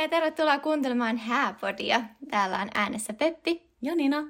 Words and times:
Ja 0.00 0.08
tervetuloa 0.08 0.58
kuuntelemaan 0.58 1.18
Hääpodia. 1.18 2.00
Täällä 2.30 2.58
on 2.58 2.68
äänessä 2.74 3.12
Peppi. 3.12 3.70
Ja 3.82 3.94
Nina. 3.94 4.24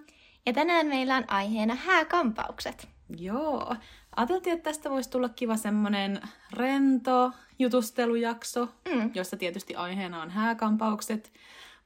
Ja 0.46 0.52
tänään 0.52 0.86
meillä 0.86 1.16
on 1.16 1.24
aiheena 1.28 1.74
hääkampaukset. 1.74 2.88
Joo. 3.18 3.76
Ajateltiin, 4.16 4.56
että 4.56 4.70
tästä 4.70 4.90
voisi 4.90 5.10
tulla 5.10 5.28
kiva 5.28 5.56
semmonen 5.56 6.20
rento 6.52 7.32
jutustelujakso, 7.58 8.68
mm. 8.94 9.10
jossa 9.14 9.36
tietysti 9.36 9.76
aiheena 9.76 10.22
on 10.22 10.30
hääkampaukset. 10.30 11.32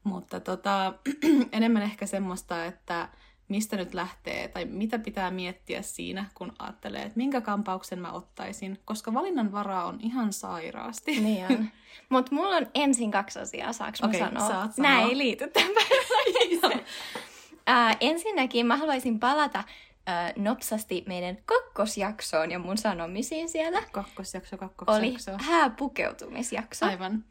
Mutta 0.05 0.41
tota, 0.41 0.95
enemmän 1.53 1.83
ehkä 1.83 2.07
semmoista, 2.07 2.65
että 2.65 3.09
mistä 3.49 3.77
nyt 3.77 3.95
lähtee 3.95 4.49
tai 4.49 4.65
mitä 4.65 4.99
pitää 4.99 5.31
miettiä 5.31 5.83
siinä, 5.83 6.25
kun 6.35 6.53
ajattelee, 6.59 7.03
että 7.03 7.17
minkä 7.17 7.41
kampauksen 7.41 7.99
mä 7.99 8.13
ottaisin, 8.13 8.79
koska 8.85 9.15
valinnan 9.15 9.53
varaa 9.53 9.85
on 9.85 9.99
ihan 10.03 10.33
sairaasti. 10.33 11.21
Niin 11.21 11.47
on. 11.47 11.69
Mutta 12.09 12.35
mulla 12.35 12.57
on 12.57 12.67
ensin 12.75 13.11
kaksi 13.11 13.39
asiaa, 13.39 13.73
saaks 13.73 14.03
mä 14.03 14.09
Okei, 14.09 14.21
sanoa? 14.21 14.49
saat 14.49 14.75
sanoa. 14.75 14.91
Nää 14.91 15.03
ei 15.03 15.19
liity 15.19 15.51
tämän 15.51 15.73
päivän 15.75 16.81
Ensinnäkin 18.01 18.67
mä 18.67 18.77
haluaisin 18.77 19.21
palata 19.21 19.65
ää, 20.07 20.33
nopsasti 20.37 21.05
meidän 21.07 21.39
kakkosjaksoon 21.45 22.51
ja 22.51 22.59
mun 22.59 22.79
sanomisiin 22.79 23.49
siellä. 23.49 23.83
Kakkosjakso, 23.93 24.57
Oli 24.57 24.61
kakkosjakso. 24.67 25.33
hääpukeutumisjakso. 25.45 26.87
Aivan. 26.87 27.25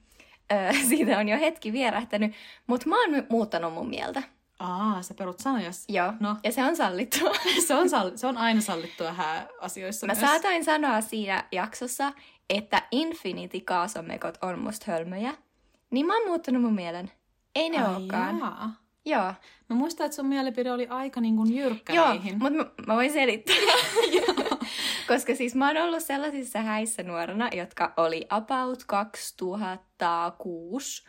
Ö, 0.51 0.73
siitä 0.89 1.19
on 1.19 1.29
jo 1.29 1.39
hetki 1.39 1.73
vierähtänyt, 1.73 2.33
mutta 2.67 2.89
mä 2.89 3.01
oon 3.01 3.09
mu- 3.15 3.25
muuttanut 3.29 3.73
mun 3.73 3.89
mieltä. 3.89 4.23
Aa, 4.59 5.01
sä 5.01 5.13
perut 5.13 5.39
sanojas. 5.39 5.85
Joo, 5.89 6.13
No. 6.19 6.35
ja 6.43 6.51
se 6.51 6.63
on 6.63 6.75
sallittua. 6.75 7.31
Se 7.67 7.75
on, 7.75 7.89
sal- 7.89 8.17
se 8.17 8.27
on 8.27 8.37
aina 8.37 8.61
sallittua 8.61 9.13
hääasioissa 9.13 10.07
Mä 10.07 10.13
myös. 10.13 10.21
saatoin 10.21 10.65
sanoa 10.65 11.01
siinä 11.01 11.43
jaksossa, 11.51 12.11
että 12.49 12.81
Infinity 12.91 13.59
kaasomekot 13.59 14.37
on 14.41 14.59
musta 14.59 14.91
hölmöjä. 14.91 15.33
Niin 15.91 16.05
mä 16.05 16.17
oon 16.17 16.27
muuttanut 16.27 16.61
mun 16.61 16.73
mielen. 16.73 17.11
Ei 17.55 17.69
ne 17.69 17.77
Ai 17.85 17.95
olekaan. 17.95 18.39
jaa. 18.39 18.71
Joo, 19.05 19.33
Mä 19.69 19.75
muistan, 19.75 20.05
että 20.05 20.15
sun 20.15 20.25
mielipide 20.27 20.71
oli 20.71 20.87
aika 20.87 21.21
niin 21.21 21.35
kuin 21.35 21.55
jyrkkä 21.55 21.93
Joo 21.93 22.13
niihin. 22.13 22.39
mutta 22.39 22.53
mä, 22.59 22.65
mä 22.87 22.95
voin 22.95 23.13
selittää. 23.13 23.55
Koska 25.07 25.35
siis 25.35 25.55
mä 25.55 25.67
oon 25.67 25.77
ollut 25.77 26.03
sellaisissa 26.03 26.61
häissä 26.61 27.03
nuorena, 27.03 27.49
jotka 27.53 27.93
oli 27.97 28.25
about 28.29 28.83
2006 28.87 31.03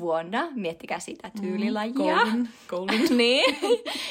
vuonna. 0.00 0.48
Miettikää 0.54 0.98
sitä 0.98 1.30
tyylilajia. 1.40 1.94
Golden, 1.94 2.48
golden. 2.68 3.00
niin. 3.16 3.56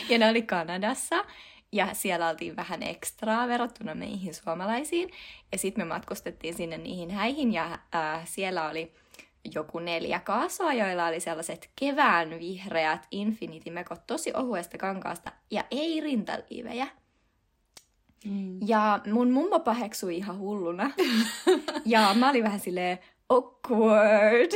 Ja 0.09 0.17
ne 0.17 0.29
oli 0.29 0.41
Kanadassa. 0.41 1.25
Ja 1.71 1.93
siellä 1.93 2.29
oltiin 2.29 2.55
vähän 2.55 2.83
ekstraa 2.83 3.47
verrattuna 3.47 3.95
meihin 3.95 4.33
suomalaisiin. 4.33 5.09
Ja 5.51 5.57
sitten 5.57 5.87
me 5.87 5.93
matkustettiin 5.93 6.53
sinne 6.53 6.77
niihin 6.77 7.11
häihin 7.11 7.53
ja 7.53 7.79
äh, 7.95 8.21
siellä 8.25 8.69
oli 8.69 8.93
joku 9.55 9.79
neljä 9.79 10.19
kaasoa, 10.19 10.73
joilla 10.73 11.05
oli 11.05 11.19
sellaiset 11.19 11.69
kevään 11.79 12.29
vihreät 12.29 13.07
Infinity-mekot 13.11 14.07
tosi 14.07 14.31
ohuesta 14.35 14.77
kankaasta 14.77 15.31
ja 15.51 15.63
ei 15.71 16.01
rintaliivejä. 16.01 16.87
Mm. 18.25 18.59
Ja 18.67 18.99
mun 19.13 19.31
mummo 19.31 19.59
paheksui 19.59 20.17
ihan 20.17 20.37
hulluna. 20.37 20.91
ja 21.85 22.13
mä 22.13 22.29
olin 22.29 22.43
vähän 22.43 22.59
silleen 22.59 22.99
awkward, 23.29 24.51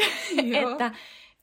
että 0.53 0.91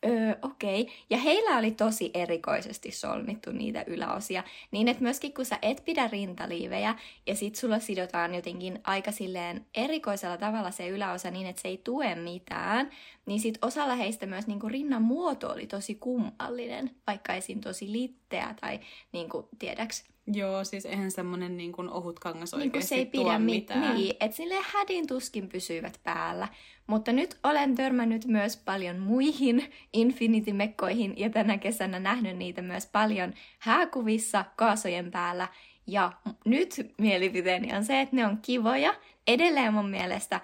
öö, 0.07 0.35
okei. 0.43 0.81
Okay. 0.81 0.95
Ja 1.11 1.19
heillä 1.19 1.59
oli 1.59 1.71
tosi 1.71 2.11
erikoisesti 2.15 2.91
solmittu 2.91 3.53
niitä 3.53 3.85
yläosia. 3.87 4.45
Niin, 4.71 4.89
että 4.89 5.03
myöskin 5.03 5.35
kun 5.35 5.45
sä 5.45 5.59
et 5.63 5.83
pidä 5.85 6.09
rintaliivejä 6.09 6.95
ja 7.27 7.35
sit 7.35 7.57
sulla 7.57 7.79
sidotaan 7.79 8.35
jotenkin 8.35 8.81
aika 8.85 9.13
silleen 9.13 9.67
erikoisella 9.75 10.37
tavalla 10.37 10.71
se 10.71 10.89
yläosa 10.89 11.31
niin, 11.31 11.47
että 11.47 11.63
se 11.63 11.69
ei 11.69 11.81
tue 11.85 12.15
mitään, 12.15 12.91
niin 13.27 13.41
sit 13.41 13.59
osalla 13.63 13.95
heistä 13.95 14.27
myös 14.27 14.47
niinku 14.47 14.69
rinnan 14.69 15.03
muoto 15.03 15.53
oli 15.53 15.67
tosi 15.67 15.95
kummallinen, 15.95 16.91
vaikka 17.07 17.35
esim. 17.35 17.61
tosi 17.61 17.93
litteä 17.93 18.55
tai 18.61 18.81
niinku, 19.13 19.49
tiedäks, 19.59 20.05
Joo, 20.33 20.65
siis 20.65 20.87
eihän 20.87 21.11
semmonen 21.11 21.57
niin 21.57 21.73
kuin 21.73 21.91
ohut 21.91 22.19
kangas 22.19 22.53
niin 22.53 22.59
kuin 22.59 22.69
oikeasti 22.69 22.89
se 22.89 22.95
ei 22.95 23.07
tuo 23.07 23.25
pidä 23.25 23.39
mi- 23.39 23.45
mitään. 23.45 23.95
Niin, 23.95 24.17
että 24.21 24.37
sille 24.37 24.55
hädin 24.63 25.07
tuskin 25.07 25.49
pysyvät 25.49 26.01
päällä. 26.05 26.49
Mutta 26.87 27.13
nyt 27.13 27.39
olen 27.45 27.75
törmännyt 27.75 28.27
myös 28.27 28.57
paljon 28.57 28.99
muihin 28.99 29.73
Infinity-mekkoihin 29.93 31.15
ja 31.17 31.31
tänä 31.31 31.59
kesänä 31.59 31.99
nähnyt 31.99 32.37
niitä 32.37 32.63
myös 32.63 32.87
paljon 32.87 33.35
hääkuvissa 33.59 34.45
kaasojen 34.57 35.11
päällä. 35.11 35.49
Ja 35.87 36.13
nyt 36.45 36.95
mielipiteeni 36.99 37.77
on 37.77 37.85
se, 37.85 38.01
että 38.01 38.17
ne 38.17 38.27
on 38.27 38.39
kivoja. 38.43 38.95
Edelleen 39.27 39.75
mun 39.75 39.91
mielestä 39.91 40.41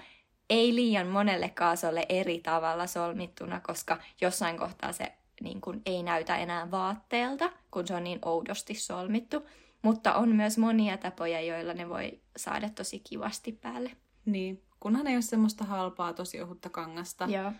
ei 0.51 0.75
liian 0.75 1.07
monelle 1.07 1.49
kaasolle 1.49 2.07
eri 2.09 2.41
tavalla 2.41 2.87
solmittuna, 2.87 3.61
koska 3.61 3.99
jossain 4.21 4.59
kohtaa 4.59 4.93
se 4.93 5.13
niin 5.41 5.61
kun, 5.61 5.83
ei 5.87 6.03
näytä 6.03 6.37
enää 6.37 6.71
vaatteelta, 6.71 7.51
kun 7.71 7.87
se 7.87 7.95
on 7.95 8.05
niin 8.05 8.19
oudosti 8.25 8.75
solmittu. 8.75 9.47
Mutta 9.87 10.15
on 10.15 10.37
myös 10.37 10.59
monia 10.59 10.97
tapoja, 10.97 11.41
joilla 11.41 11.75
ne 11.75 11.89
voi 11.89 12.21
saada 12.37 12.71
tosi 12.71 12.99
kivasti 12.99 13.53
päälle. 13.53 13.91
Niin, 14.25 14.63
kunhan 14.81 15.07
ei 15.07 15.17
ole 15.17 15.23
semmoista 15.23 15.65
halpaa, 15.65 16.13
tosi 16.13 16.43
ohutta 16.43 16.69
kangasta. 16.69 17.25
Joo. 17.25 17.53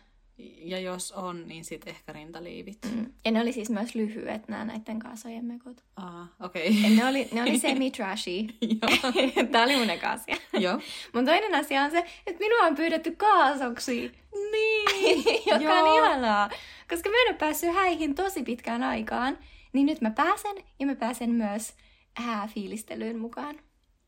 Ja 0.59 0.79
jos 0.79 1.13
on, 1.13 1.49
niin 1.49 1.65
sitten 1.65 1.91
ehkä 1.95 2.13
rintaliivit. 2.13 2.79
Mm. 2.95 3.13
Ja 3.25 3.31
ne 3.31 3.41
oli 3.41 3.53
siis 3.53 3.71
myös 3.71 3.95
lyhyet, 3.95 4.49
nämä 4.49 4.65
näiden 4.65 4.99
kaasojen 4.99 5.45
mekot. 5.45 5.85
Aa, 5.97 6.29
okei. 6.41 6.83
Ja 6.83 6.91
ne 6.91 7.07
oli, 7.07 7.29
ne 7.33 7.43
oli 7.43 7.59
semi-trashy. 7.69 8.47
Joo. 8.61 9.13
Tämä 9.53 9.65
oli 9.65 9.77
mun 9.77 9.91
asia. 10.05 10.37
Joo. 10.53 10.81
Mun 11.15 11.25
toinen 11.25 11.55
asia 11.55 11.83
on 11.83 11.91
se, 11.91 12.07
että 12.27 12.39
minua 12.41 12.67
on 12.67 12.75
pyydetty 12.75 13.11
kaasoksi. 13.11 14.13
Niin. 14.53 15.25
joka 15.53 15.65
Joo. 15.65 15.85
on 15.85 15.99
ihanaa. 15.99 16.51
Koska 16.91 17.09
mä 17.11 17.17
en 17.23 17.29
ole 17.29 17.39
päässyt 17.39 17.75
häihin 17.75 18.15
tosi 18.15 18.43
pitkään 18.43 18.83
aikaan. 18.83 19.39
Niin 19.73 19.87
nyt 19.87 20.01
mä 20.01 20.11
pääsen 20.11 20.57
ja 20.79 20.87
mä 20.87 20.95
pääsen 20.95 21.31
myös 21.31 21.75
hääfiilistelyyn 22.17 23.19
mukaan. 23.19 23.57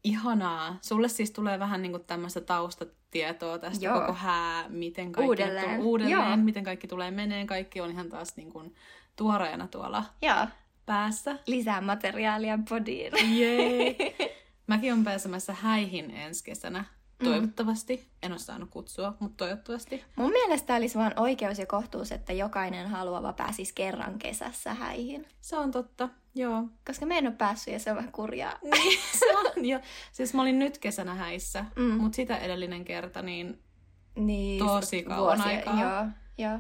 Ihanaa. 0.05 0.79
Sulle 0.81 1.09
siis 1.09 1.31
tulee 1.31 1.59
vähän 1.59 1.83
niin 1.83 2.05
tämmöistä 2.07 2.41
taustatietoa 2.41 3.59
tästä 3.59 3.85
Joo. 3.85 4.01
koko 4.01 4.13
hää, 4.13 4.69
miten 4.69 5.13
kaikki 5.13 5.29
Uudelleen. 5.29 5.65
Tulee, 5.65 5.79
uudelleen, 5.79 6.29
Joo. 6.29 6.37
miten 6.37 6.65
kaikki 6.65 6.89
tulee 6.89 7.11
meneen. 7.11 7.47
Kaikki 7.47 7.81
on 7.81 7.91
ihan 7.91 8.09
taas 8.09 8.37
niin 8.37 8.53
kuin 8.53 8.75
tuoreena 9.17 9.69
tuolla 9.69 10.05
Joo, 10.23 10.47
päässä. 10.87 11.39
lisää 11.47 11.81
materiaalia 11.81 12.59
bodiin. 12.69 13.39
Jee. 13.39 13.97
Mäkin 14.67 14.93
on 14.93 15.05
pääsemässä 15.05 15.53
häihin 15.53 16.11
ensi 16.11 16.45
kesänä. 16.45 16.85
Mm. 17.21 17.25
Toivottavasti. 17.25 18.09
En 18.23 18.33
ole 18.33 18.39
saanut 18.39 18.71
kutsua, 18.71 19.15
mutta 19.21 19.45
toivottavasti. 19.45 20.05
Mun 20.17 20.31
mielestä 20.31 20.75
olisi 20.75 20.99
vaan 20.99 21.13
oikeus 21.17 21.59
ja 21.59 21.67
kohtuus, 21.67 22.13
että 22.13 22.33
jokainen 22.33 22.89
haluava 22.89 23.33
pääsisi 23.33 23.75
kerran 23.75 24.19
kesässä 24.19 24.75
häihin. 24.75 25.27
Se 25.41 25.57
on 25.57 25.71
totta, 25.71 26.09
joo. 26.35 26.65
Koska 26.87 27.07
mä 27.07 27.15
en 27.19 27.27
ole 27.27 27.35
päässyt 27.35 27.73
ja 27.73 27.79
se 27.79 27.91
on 27.91 27.97
vähän 27.97 28.13
kurjaa. 28.13 28.53
Niin, 28.75 28.99
se 29.19 29.37
on. 29.37 29.65
Ja, 29.65 29.81
siis 30.13 30.35
mä 30.35 30.43
olin 30.43 30.59
nyt 30.59 30.79
kesänä 30.79 31.15
häissä, 31.15 31.65
Mm. 31.77 31.83
mutta 31.95 32.17
sitä 32.17 32.37
edellinen 32.39 32.85
kerta, 32.85 33.23
niin 33.23 33.59
Niin, 34.17 34.65
Tosi 34.67 35.03
kauan 35.03 35.41
aikaa. 35.41 35.81
Joo, 35.81 36.07
joo. 36.51 36.59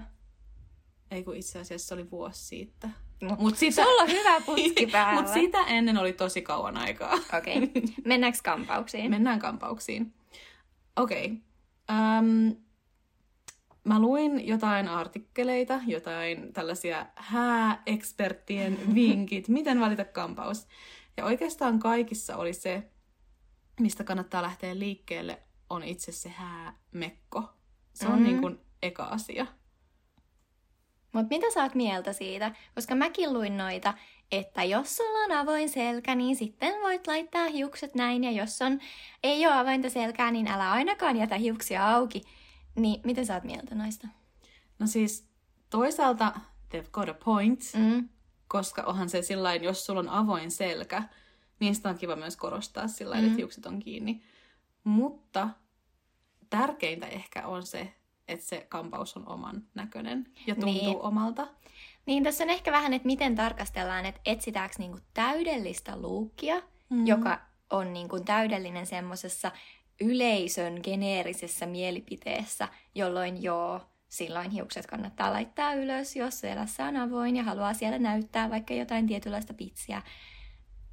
ei 1.10 1.24
kun 1.24 1.36
itse 1.36 1.58
asiassa 1.58 1.88
se 1.88 1.94
oli 1.94 2.10
vuosi 2.10 2.46
siitä. 2.46 2.88
Mut 3.22 3.38
Mut 3.38 3.56
sitä, 3.56 3.82
Sulla 3.84 4.02
on 4.02 4.08
hyvä 4.08 4.40
putki 4.40 4.86
päällä. 4.92 5.22
mut 5.22 5.32
sitä 5.32 5.58
ennen 5.60 5.98
oli 5.98 6.12
tosi 6.12 6.42
kauan 6.42 6.76
aikaa. 6.76 7.14
Okei, 7.38 7.58
okay. 7.62 7.82
mennäänkö 8.04 8.38
kampauksiin? 8.44 9.10
Mennään 9.14 9.38
kampauksiin. 9.38 10.14
Okei. 10.96 11.24
Okay. 11.24 12.18
Um, 12.18 12.56
mä 13.84 14.00
luin 14.00 14.46
jotain 14.46 14.88
artikkeleita, 14.88 15.80
jotain 15.86 16.52
tällaisia 16.52 17.06
hääeksperttien 17.16 18.78
vinkit, 18.94 19.48
miten 19.48 19.80
valita 19.80 20.04
kampaus. 20.04 20.66
Ja 21.16 21.24
oikeastaan 21.24 21.78
kaikissa 21.78 22.36
oli 22.36 22.52
se, 22.52 22.90
mistä 23.80 24.04
kannattaa 24.04 24.42
lähteä 24.42 24.78
liikkeelle, 24.78 25.38
on 25.70 25.82
itse 25.82 26.12
se 26.12 26.28
häämekko. 26.28 27.44
Se 27.94 28.06
on 28.06 28.12
Mhm. 28.14 28.22
niin 28.22 28.40
kuin 28.40 28.60
eka 28.82 29.04
asia. 29.04 29.46
Mutta 31.12 31.28
mitä 31.28 31.50
sä 31.50 31.62
oot 31.62 31.74
mieltä 31.74 32.12
siitä? 32.12 32.52
Koska 32.74 32.94
mäkin 32.94 33.32
luin 33.32 33.56
noita, 33.56 33.94
että 34.32 34.64
jos 34.64 34.96
sulla 34.96 35.18
on 35.24 35.32
avoin 35.32 35.68
selkä, 35.68 36.14
niin 36.14 36.36
sitten 36.36 36.74
voit 36.82 37.06
laittaa 37.06 37.48
hiukset 37.48 37.94
näin. 37.94 38.24
Ja 38.24 38.30
jos 38.30 38.62
on, 38.62 38.80
ei 39.22 39.46
ole 39.46 39.54
avointa 39.54 39.90
selkää, 39.90 40.30
niin 40.30 40.48
älä 40.48 40.72
ainakaan 40.72 41.16
jätä 41.16 41.36
hiuksia 41.36 41.88
auki. 41.94 42.22
Niin 42.78 43.00
mitä 43.04 43.24
sä 43.24 43.34
oot 43.34 43.44
mieltä 43.44 43.74
noista? 43.74 44.08
No 44.78 44.86
siis 44.86 45.28
toisaalta 45.70 46.32
they've 46.74 46.90
got 46.92 47.08
a 47.08 47.14
point, 47.14 47.60
Mm. 47.76 48.08
koska 48.48 48.82
onhan 48.82 49.08
se 49.08 49.22
sillain, 49.22 49.62
jos 49.64 49.86
sulla 49.86 50.00
on 50.00 50.08
avoin 50.08 50.50
selkä, 50.50 51.02
niin 51.60 51.74
sitä 51.74 51.88
on 51.88 51.98
kiva 51.98 52.16
myös 52.16 52.36
korostaa 52.36 52.88
sillä 52.88 53.16
mm. 53.16 53.24
Että 53.24 53.36
hiukset 53.36 53.66
on 53.66 53.78
kiinni. 53.78 54.22
Mutta 54.84 55.48
tärkeintä 56.50 57.06
ehkä 57.06 57.46
on 57.46 57.62
se, 57.66 57.94
että 58.28 58.46
se 58.46 58.66
kampaus 58.68 59.16
on 59.16 59.28
oman 59.28 59.62
näköinen 59.74 60.26
ja 60.46 60.54
tuntuu 60.54 60.72
Niin. 60.72 60.86
niin. 60.86 61.00
omalta. 61.00 61.46
Niin 62.06 62.22
tässä 62.24 62.44
on 62.44 62.50
ehkä 62.50 62.72
vähän, 62.72 62.92
että 62.92 63.06
miten 63.06 63.34
tarkastellaan, 63.34 64.06
että 64.06 64.20
etsitäänkö 64.26 64.74
niinku 64.78 64.98
täydellistä 65.14 65.96
luukkia. 65.96 66.62
Mm. 66.90 67.06
joka 67.06 67.40
on 67.70 67.92
niinku 67.92 68.20
täydellinen 68.20 68.86
semmoisessa 68.86 69.52
yleisön 70.00 70.80
geneerisessä 70.82 71.66
mielipiteessä, 71.66 72.68
jolloin 72.94 73.42
joo, 73.42 73.80
silloin 74.08 74.50
hiukset 74.50 74.86
kannattaa 74.86 75.32
laittaa 75.32 75.74
ylös, 75.74 76.16
jos 76.16 76.40
selässä 76.40 76.84
on 76.84 76.96
avoin 76.96 77.36
ja 77.36 77.42
haluaa 77.42 77.74
siellä 77.74 77.98
näyttää 77.98 78.50
vaikka 78.50 78.74
jotain 78.74 79.06
tietynlaista 79.06 79.54
pitsiä. 79.54 80.02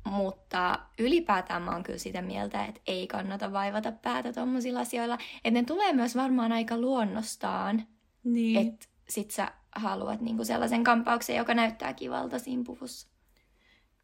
Mutta 0.06 0.80
ylipäätään 1.00 1.62
mä 1.62 1.72
oon 1.72 1.84
kyllä 1.84 2.00
sitä 2.00 2.22
mieltä, 2.22 2.66
että 2.66 2.81
ei 2.88 3.07
kannata 3.07 3.52
vaivata 3.52 3.92
päätä 3.92 4.34
tommosilla 4.34 4.80
asioilla. 4.80 5.18
Että 5.36 5.60
ne 5.60 5.63
tulee 5.63 5.94
myös 5.94 6.16
varmaan 6.16 6.51
aika 6.51 6.78
luonnostaan. 6.78 7.88
Niin. 8.24 8.68
Että 8.68 8.88
sit 9.10 9.31
sä 9.31 9.51
haluat 9.75 10.22
niinku 10.22 10.46
sellaisen 10.46 10.84
kampauksen, 10.84 11.36
joka 11.36 11.54
näyttää 11.54 11.94
kivalta 11.94 12.40
siinä 12.40 12.63
puvussa. 12.66 13.08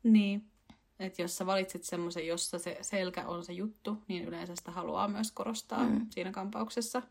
Niin. 0.04 0.51
Että 1.02 1.22
jos 1.22 1.38
sä 1.38 1.46
valitset 1.46 1.84
semmoisen, 1.84 2.28
jossa 2.28 2.60
se 2.60 2.78
selkä 2.82 3.28
on 3.28 3.46
se 3.46 3.54
juttu, 3.54 4.04
niin 4.08 4.26
yleensä 4.26 4.56
sitä 4.56 4.72
haluaa 4.72 5.08
myös 5.08 5.32
korostaa 5.32 5.84
mm. 5.84 6.06
siinä 6.10 6.32
kampauksessa. 6.32 7.02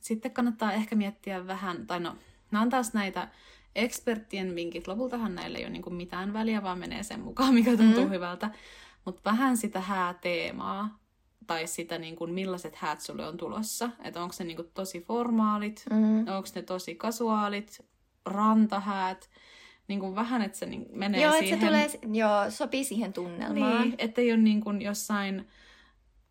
Sitten 0.00 0.32
kannattaa 0.32 0.72
ehkä 0.72 0.96
miettiä 0.96 1.46
vähän, 1.46 1.86
tai 1.86 2.00
no, 2.00 2.16
nämä 2.50 2.62
on 2.62 2.70
taas 2.70 2.94
näitä 2.94 3.28
eksperttien 3.74 4.54
vinkit. 4.54 4.88
Lopultahan 4.88 5.34
näillä 5.34 5.58
ei 5.58 5.64
ole 5.64 5.72
niinku 5.72 5.90
mitään 5.90 6.32
väliä, 6.32 6.62
vaan 6.62 6.78
menee 6.78 7.02
sen 7.02 7.20
mukaan, 7.20 7.54
mikä 7.54 7.76
tuntuu 7.76 8.04
mm. 8.04 8.10
hyvältä. 8.10 8.50
Mutta 9.04 9.30
vähän 9.30 9.56
sitä 9.56 9.80
hääteemaa, 9.80 10.98
tai 11.46 11.66
sitä, 11.66 11.98
niin 11.98 12.16
kuin, 12.16 12.34
millaiset 12.34 12.76
häät 12.76 13.00
sulle 13.00 13.28
on 13.28 13.36
tulossa. 13.36 13.90
Että 14.02 14.22
onko 14.22 14.32
se 14.32 14.44
niin 14.44 14.56
kuin, 14.56 14.70
tosi 14.74 15.00
formaalit, 15.00 15.84
mm. 15.90 16.18
onko 16.18 16.48
ne 16.54 16.62
tosi 16.62 16.94
kasuaalit, 16.94 17.84
rantahäät. 18.26 19.30
Niin 19.88 20.00
kuin 20.00 20.14
vähän, 20.14 20.42
että 20.42 20.58
se 20.58 20.66
niin 20.66 20.86
menee 20.92 21.22
joo, 21.22 21.32
siihen... 21.32 21.60
Joo, 21.60 21.74
että 21.74 21.88
se 21.88 21.98
tulee, 21.98 22.18
joo, 22.18 22.50
sopii 22.50 22.84
siihen 22.84 23.12
tunnelmaan. 23.12 23.82
Niin, 23.82 23.94
ettei 23.98 24.32
ole 24.32 24.40
niin 24.40 24.60
kuin 24.60 24.82
jossain 24.82 25.46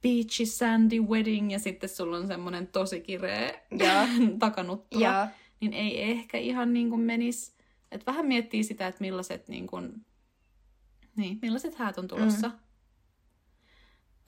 beachy 0.01 0.45
sandy 0.45 0.99
wedding 0.99 1.51
ja 1.51 1.59
sitten 1.59 1.89
sulla 1.89 2.17
on 2.17 2.27
semmoinen 2.27 2.67
tosi 2.67 3.01
kireä 3.01 3.53
takanuttura. 4.39 5.17
Joo. 5.17 5.27
Niin 5.59 5.73
ei 5.73 6.11
ehkä 6.11 6.37
ihan 6.37 6.73
niin 6.73 6.89
kuin 6.89 7.01
menisi. 7.01 7.53
Että 7.91 8.11
vähän 8.11 8.25
miettii 8.25 8.63
sitä, 8.63 8.87
että 8.87 9.01
millaiset, 9.01 9.47
niin 9.47 9.67
kuin, 9.67 10.05
niin, 11.15 11.39
millaiset 11.41 11.75
häät 11.75 11.97
on 11.97 12.07
tulossa. 12.07 12.47
Mm. 12.47 12.53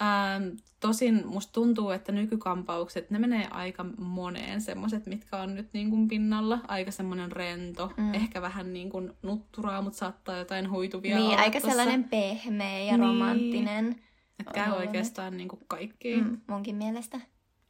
Ähm, 0.01 0.43
tosin 0.79 1.27
musta 1.27 1.53
tuntuu, 1.53 1.89
että 1.89 2.11
nykykampaukset, 2.11 3.11
ne 3.11 3.19
menee 3.19 3.47
aika 3.51 3.85
moneen 3.97 4.61
semmoiset, 4.61 5.05
mitkä 5.05 5.37
on 5.37 5.55
nyt 5.55 5.69
niin 5.73 5.89
kuin 5.89 6.07
pinnalla. 6.07 6.59
Aika 6.67 6.91
semmoinen 6.91 7.31
rento, 7.31 7.91
mm. 7.97 8.13
ehkä 8.13 8.41
vähän 8.41 8.73
niin 8.73 8.89
kuin 8.89 9.13
nutturaa, 9.21 9.81
mutta 9.81 9.99
saattaa 9.99 10.37
jotain 10.37 10.69
huituvia 10.69 11.17
Niin, 11.17 11.39
aika 11.39 11.59
tossa. 11.59 11.69
sellainen 11.69 12.03
pehmeä 12.03 12.79
ja 12.79 12.97
niin. 12.97 12.99
romanttinen. 12.99 13.95
Että 14.39 14.53
käy 14.53 14.71
on 14.71 14.77
oikeastaan 14.77 15.37
niin 15.37 15.47
kuin 15.47 15.61
kaikkiin. 15.67 16.23
Mm, 16.23 16.41
munkin 16.47 16.75
mielestä. 16.75 17.21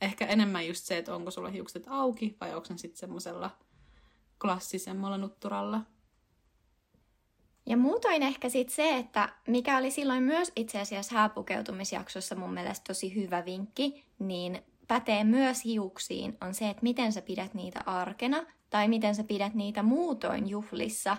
Ehkä 0.01 0.25
enemmän 0.25 0.67
just 0.67 0.85
se, 0.85 0.97
että 0.97 1.15
onko 1.15 1.31
sulla 1.31 1.49
hiukset 1.49 1.83
auki 1.87 2.37
vai 2.41 2.55
onko 2.55 2.67
ne 2.69 2.77
sitten 2.77 2.99
semmoisella 2.99 3.49
klassisemmalla 4.41 5.17
nutturalla. 5.17 5.81
Ja 7.65 7.77
muutoin 7.77 8.23
ehkä 8.23 8.49
sitten 8.49 8.75
se, 8.75 8.97
että 8.97 9.29
mikä 9.47 9.77
oli 9.77 9.91
silloin 9.91 10.23
myös 10.23 10.51
itse 10.55 10.79
asiassa 10.79 11.15
hääpukeutumisjaksossa 11.15 12.35
mun 12.35 12.53
mielestä 12.53 12.83
tosi 12.87 13.15
hyvä 13.15 13.45
vinkki, 13.45 14.05
niin 14.19 14.61
pätee 14.87 15.23
myös 15.23 15.65
hiuksiin, 15.65 16.37
on 16.41 16.53
se, 16.53 16.69
että 16.69 16.83
miten 16.83 17.11
sä 17.13 17.21
pidät 17.21 17.53
niitä 17.53 17.81
arkena 17.85 18.45
tai 18.69 18.87
miten 18.87 19.15
sä 19.15 19.23
pidät 19.23 19.53
niitä 19.53 19.83
muutoin 19.83 20.49
juhlissa, 20.49 21.17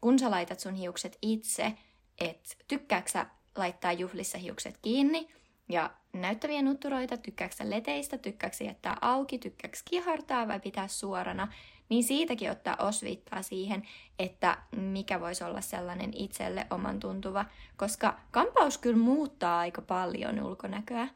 kun 0.00 0.18
sä 0.18 0.30
laitat 0.30 0.60
sun 0.60 0.74
hiukset 0.74 1.18
itse, 1.22 1.72
että 2.18 2.54
tykkääksä 2.68 3.18
sä 3.18 3.26
laittaa 3.56 3.92
juhlissa 3.92 4.38
hiukset 4.38 4.78
kiinni 4.82 5.28
ja 5.68 5.90
näyttäviä 6.12 6.62
nutturoita, 6.62 7.16
tykkääksä 7.16 7.70
leteistä, 7.70 8.18
tykkääksä 8.18 8.64
jättää 8.64 8.96
auki, 9.00 9.38
tykkääksä 9.38 9.84
kihartaa 9.90 10.48
vai 10.48 10.60
pitää 10.60 10.88
suorana, 10.88 11.52
niin 11.88 12.04
siitäkin 12.04 12.50
ottaa 12.50 12.76
osviittaa 12.78 13.42
siihen, 13.42 13.82
että 14.18 14.58
mikä 14.76 15.20
voisi 15.20 15.44
olla 15.44 15.60
sellainen 15.60 16.10
itselle 16.14 16.66
oman 16.70 17.00
tuntuva, 17.00 17.44
koska 17.76 18.20
kampaus 18.30 18.78
kyllä 18.78 18.98
muuttaa 18.98 19.58
aika 19.58 19.82
paljon 19.82 20.42
ulkonäköä. 20.42 21.08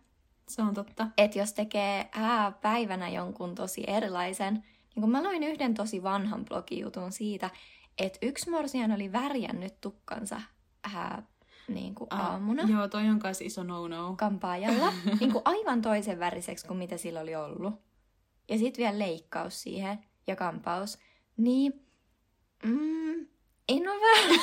Se 0.49 0.63
on 0.63 0.75
totta. 0.75 1.07
Että 1.19 1.39
jos 1.39 1.53
tekee 1.53 2.09
ää, 2.13 2.53
päivänä 2.53 3.09
jonkun 3.09 3.55
tosi 3.55 3.85
erilaisen, 3.87 4.55
niin 4.55 5.01
kun 5.01 5.11
mä 5.11 5.23
loin 5.23 5.43
yhden 5.43 5.75
tosi 5.75 6.03
vanhan 6.03 6.45
blogijutun 6.45 7.13
siitä, 7.13 7.51
että 7.99 8.19
yksi 8.23 8.51
morsian 8.51 8.93
oli 8.93 9.13
värjännyt 9.13 9.81
tukkansa 9.81 10.41
ää, 10.95 11.23
niin 11.69 11.95
kuin 11.95 12.09
ah, 12.11 12.21
aamuna. 12.21 12.63
Joo, 12.63 12.89
toi 12.89 13.09
on 13.09 13.19
kanssa 13.19 13.45
iso 13.45 13.63
no-no. 13.63 14.15
Kampaajalla. 14.19 14.93
niin 15.21 15.33
kuin 15.33 15.43
aivan 15.45 15.83
toisen 15.83 16.19
väriseksi 16.19 16.67
kuin 16.67 16.79
mitä 16.79 16.97
sillä 16.97 17.21
oli 17.21 17.35
ollut. 17.35 17.75
Ja 18.49 18.59
sitten 18.59 18.83
vielä 18.83 18.99
leikkaus 18.99 19.63
siihen 19.63 19.99
ja 20.31 20.37
kampaus, 20.37 20.99
niin 21.37 21.73
mm, 22.65 23.27
en 23.69 23.89
ole 23.89 24.01
vähän 24.01 24.41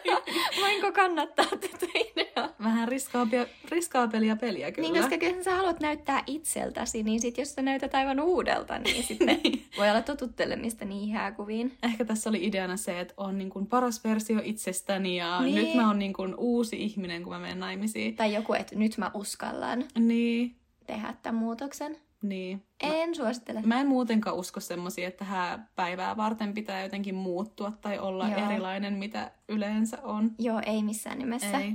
Voinko 0.60 0.92
kannattaa 0.92 1.46
tätä 1.46 1.86
ideaa? 1.94 2.54
Vähän 2.62 2.88
riskaapia, 2.88 3.46
riskaapelia 3.68 4.36
peliä 4.36 4.72
kyllä. 4.72 4.88
Niin, 4.88 5.02
koska 5.02 5.26
jos 5.26 5.44
sä 5.44 5.56
haluat 5.56 5.80
näyttää 5.80 6.22
itseltäsi, 6.26 7.02
niin 7.02 7.20
sit 7.20 7.38
jos 7.38 7.54
sä 7.54 7.62
näytät 7.62 7.94
aivan 7.94 8.20
uudelta, 8.20 8.78
niin 8.78 9.04
sitten 9.04 9.40
voi 9.78 9.90
olla 9.90 10.02
totuttelemista 10.02 10.84
niihin 10.84 11.14
hääkuviin. 11.14 11.78
Ehkä 11.82 12.04
tässä 12.04 12.30
oli 12.30 12.46
ideana 12.46 12.76
se, 12.76 13.00
että 13.00 13.14
on 13.16 13.38
niin 13.38 13.50
kuin 13.50 13.66
paras 13.66 14.04
versio 14.04 14.40
itsestäni 14.44 15.16
ja 15.16 15.40
niin. 15.40 15.54
nyt 15.54 15.74
mä 15.74 15.88
oon 15.88 15.98
niin 15.98 16.12
kuin 16.12 16.34
uusi 16.38 16.82
ihminen, 16.82 17.22
kun 17.22 17.32
mä 17.32 17.38
menen 17.38 17.60
naimisiin. 17.60 18.16
Tai 18.16 18.34
joku, 18.34 18.52
että 18.52 18.76
nyt 18.76 18.98
mä 18.98 19.10
uskallan 19.14 19.84
niin. 19.98 20.56
tehdä 20.86 21.14
tämän 21.22 21.40
muutoksen. 21.40 21.96
Niin. 22.24 22.66
En 22.80 23.08
mä, 23.08 23.14
suosittele. 23.14 23.62
Mä 23.62 23.80
en 23.80 23.86
muutenkaan 23.86 24.36
usko 24.36 24.60
semmoisia, 24.60 25.08
että 25.08 25.58
päivää 25.76 26.16
varten 26.16 26.54
pitää 26.54 26.82
jotenkin 26.82 27.14
muuttua 27.14 27.72
tai 27.80 27.98
olla 27.98 28.28
Joo. 28.28 28.50
erilainen, 28.50 28.94
mitä 28.94 29.30
yleensä 29.48 29.98
on. 30.02 30.30
Joo, 30.38 30.60
ei 30.66 30.82
missään 30.82 31.18
nimessä. 31.18 31.58
Ei. 31.58 31.72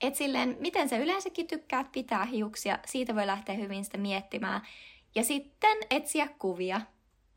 Et 0.00 0.14
silleen, 0.14 0.56
miten 0.60 0.88
sä 0.88 0.98
yleensäkin 0.98 1.46
tykkäät 1.46 1.92
pitää 1.92 2.24
hiuksia, 2.24 2.78
siitä 2.86 3.14
voi 3.14 3.26
lähteä 3.26 3.54
hyvin 3.54 3.84
sitä 3.84 3.98
miettimään. 3.98 4.60
Ja 5.14 5.24
sitten 5.24 5.76
etsiä 5.90 6.28
kuvia. 6.38 6.80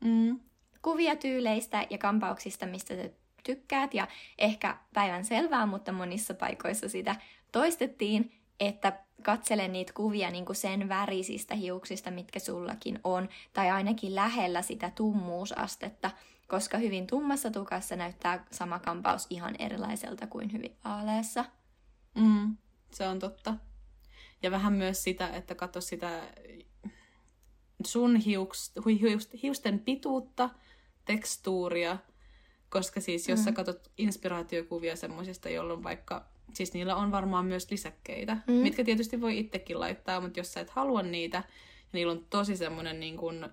Mm. 0.04 0.40
Kuvia 0.82 1.16
tyyleistä 1.16 1.86
ja 1.90 1.98
kampauksista, 1.98 2.66
mistä 2.66 2.96
sä 2.96 3.10
tykkäät. 3.44 3.94
Ja 3.94 4.08
ehkä 4.38 4.76
päivän 4.94 5.24
selvää, 5.24 5.66
mutta 5.66 5.92
monissa 5.92 6.34
paikoissa 6.34 6.88
sitä 6.88 7.16
toistettiin, 7.52 8.32
että 8.60 9.04
katsele 9.22 9.68
niitä 9.68 9.92
kuvia 9.92 10.30
niin 10.30 10.44
kuin 10.44 10.56
sen 10.56 10.88
värisistä 10.88 11.54
hiuksista, 11.54 12.10
mitkä 12.10 12.38
sullakin 12.38 12.98
on, 13.04 13.28
tai 13.52 13.70
ainakin 13.70 14.14
lähellä 14.14 14.62
sitä 14.62 14.90
tummuusastetta, 14.90 16.10
koska 16.48 16.78
hyvin 16.78 17.06
tummassa 17.06 17.50
tukassa 17.50 17.96
näyttää 17.96 18.44
sama 18.50 18.78
kampaus 18.78 19.26
ihan 19.30 19.54
erilaiselta 19.58 20.26
kuin 20.26 20.52
hyvin 20.52 20.76
vaaleassa. 20.84 21.44
Mm, 22.14 22.56
se 22.90 23.08
on 23.08 23.18
totta. 23.18 23.54
Ja 24.42 24.50
vähän 24.50 24.72
myös 24.72 25.02
sitä, 25.02 25.28
että 25.28 25.54
katso 25.54 25.80
sitä 25.80 26.22
sun 27.86 28.16
hiuks, 28.16 28.72
hiusten 29.42 29.78
pituutta, 29.78 30.50
tekstuuria, 31.04 31.98
koska 32.68 33.00
siis 33.00 33.28
jos 33.28 33.38
mm. 33.38 33.44
sä 33.44 33.52
katsot 33.52 33.90
inspiraatiokuvia 33.98 34.96
semmoisista, 34.96 35.48
jolloin 35.48 35.82
vaikka 35.82 36.33
Siis 36.52 36.74
niillä 36.74 36.96
on 36.96 37.12
varmaan 37.12 37.44
myös 37.44 37.70
lisäkkeitä, 37.70 38.36
mm. 38.46 38.52
mitkä 38.52 38.84
tietysti 38.84 39.20
voi 39.20 39.38
itsekin 39.38 39.80
laittaa, 39.80 40.20
mutta 40.20 40.40
jos 40.40 40.52
sä 40.52 40.60
et 40.60 40.70
halua 40.70 41.02
niitä, 41.02 41.36
ja 41.36 41.88
niillä 41.92 42.12
on 42.12 42.26
tosi 42.30 42.56
semmoinen 42.56 43.00
niin 43.00 43.16
kuin 43.16 43.46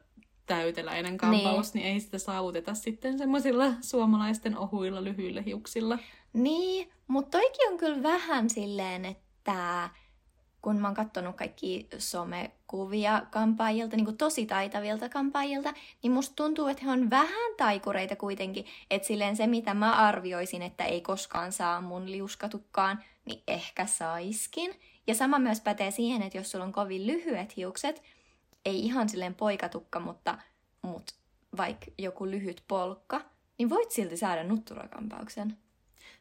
täyteläinen 0.45 1.17
kampaus, 1.17 1.73
niin. 1.73 1.83
niin 1.83 1.93
ei 1.93 1.99
sitä 1.99 2.17
saavuteta 2.17 2.73
sitten 2.73 3.17
semmoisilla 3.17 3.73
suomalaisten 3.81 4.57
ohuilla 4.57 5.03
lyhyillä 5.03 5.41
hiuksilla. 5.41 5.99
Niin, 6.33 6.91
mutta 7.07 7.37
toikin 7.37 7.71
on 7.71 7.77
kyllä 7.77 8.03
vähän 8.03 8.49
silleen, 8.49 9.05
että 9.05 9.89
kun 10.61 10.77
mä 10.79 10.87
oon 10.87 10.95
katsonut 10.95 11.35
kaikki 11.35 11.87
somekuvia 11.97 13.21
kampaajilta, 13.31 13.95
niin 13.95 14.05
kuin 14.05 14.17
tosi 14.17 14.45
taitavilta 14.45 15.09
kampaajilta, 15.09 15.73
niin 16.03 16.11
musta 16.11 16.35
tuntuu, 16.35 16.67
että 16.67 16.85
he 16.85 16.91
on 16.91 17.09
vähän 17.09 17.55
taikureita 17.57 18.15
kuitenkin. 18.15 18.65
Että 18.89 19.07
silleen 19.07 19.35
se, 19.35 19.47
mitä 19.47 19.73
mä 19.73 19.91
arvioisin, 19.91 20.61
että 20.61 20.85
ei 20.85 21.01
koskaan 21.01 21.51
saa 21.51 21.81
mun 21.81 22.11
liuskatukkaan, 22.11 23.03
niin 23.25 23.43
ehkä 23.47 23.85
saiskin. 23.85 24.79
Ja 25.07 25.15
sama 25.15 25.39
myös 25.39 25.61
pätee 25.61 25.91
siihen, 25.91 26.21
että 26.21 26.37
jos 26.37 26.51
sulla 26.51 26.65
on 26.65 26.71
kovin 26.71 27.07
lyhyet 27.07 27.57
hiukset, 27.57 28.03
ei 28.65 28.79
ihan 28.79 29.09
silleen 29.09 29.35
poikatukka, 29.35 29.99
mutta, 29.99 30.37
mutta 30.81 31.13
vaikka 31.57 31.85
joku 31.97 32.25
lyhyt 32.25 32.63
polkka, 32.67 33.21
niin 33.57 33.69
voit 33.69 33.91
silti 33.91 34.17
saada 34.17 34.43
nutturakampauksen. 34.43 35.57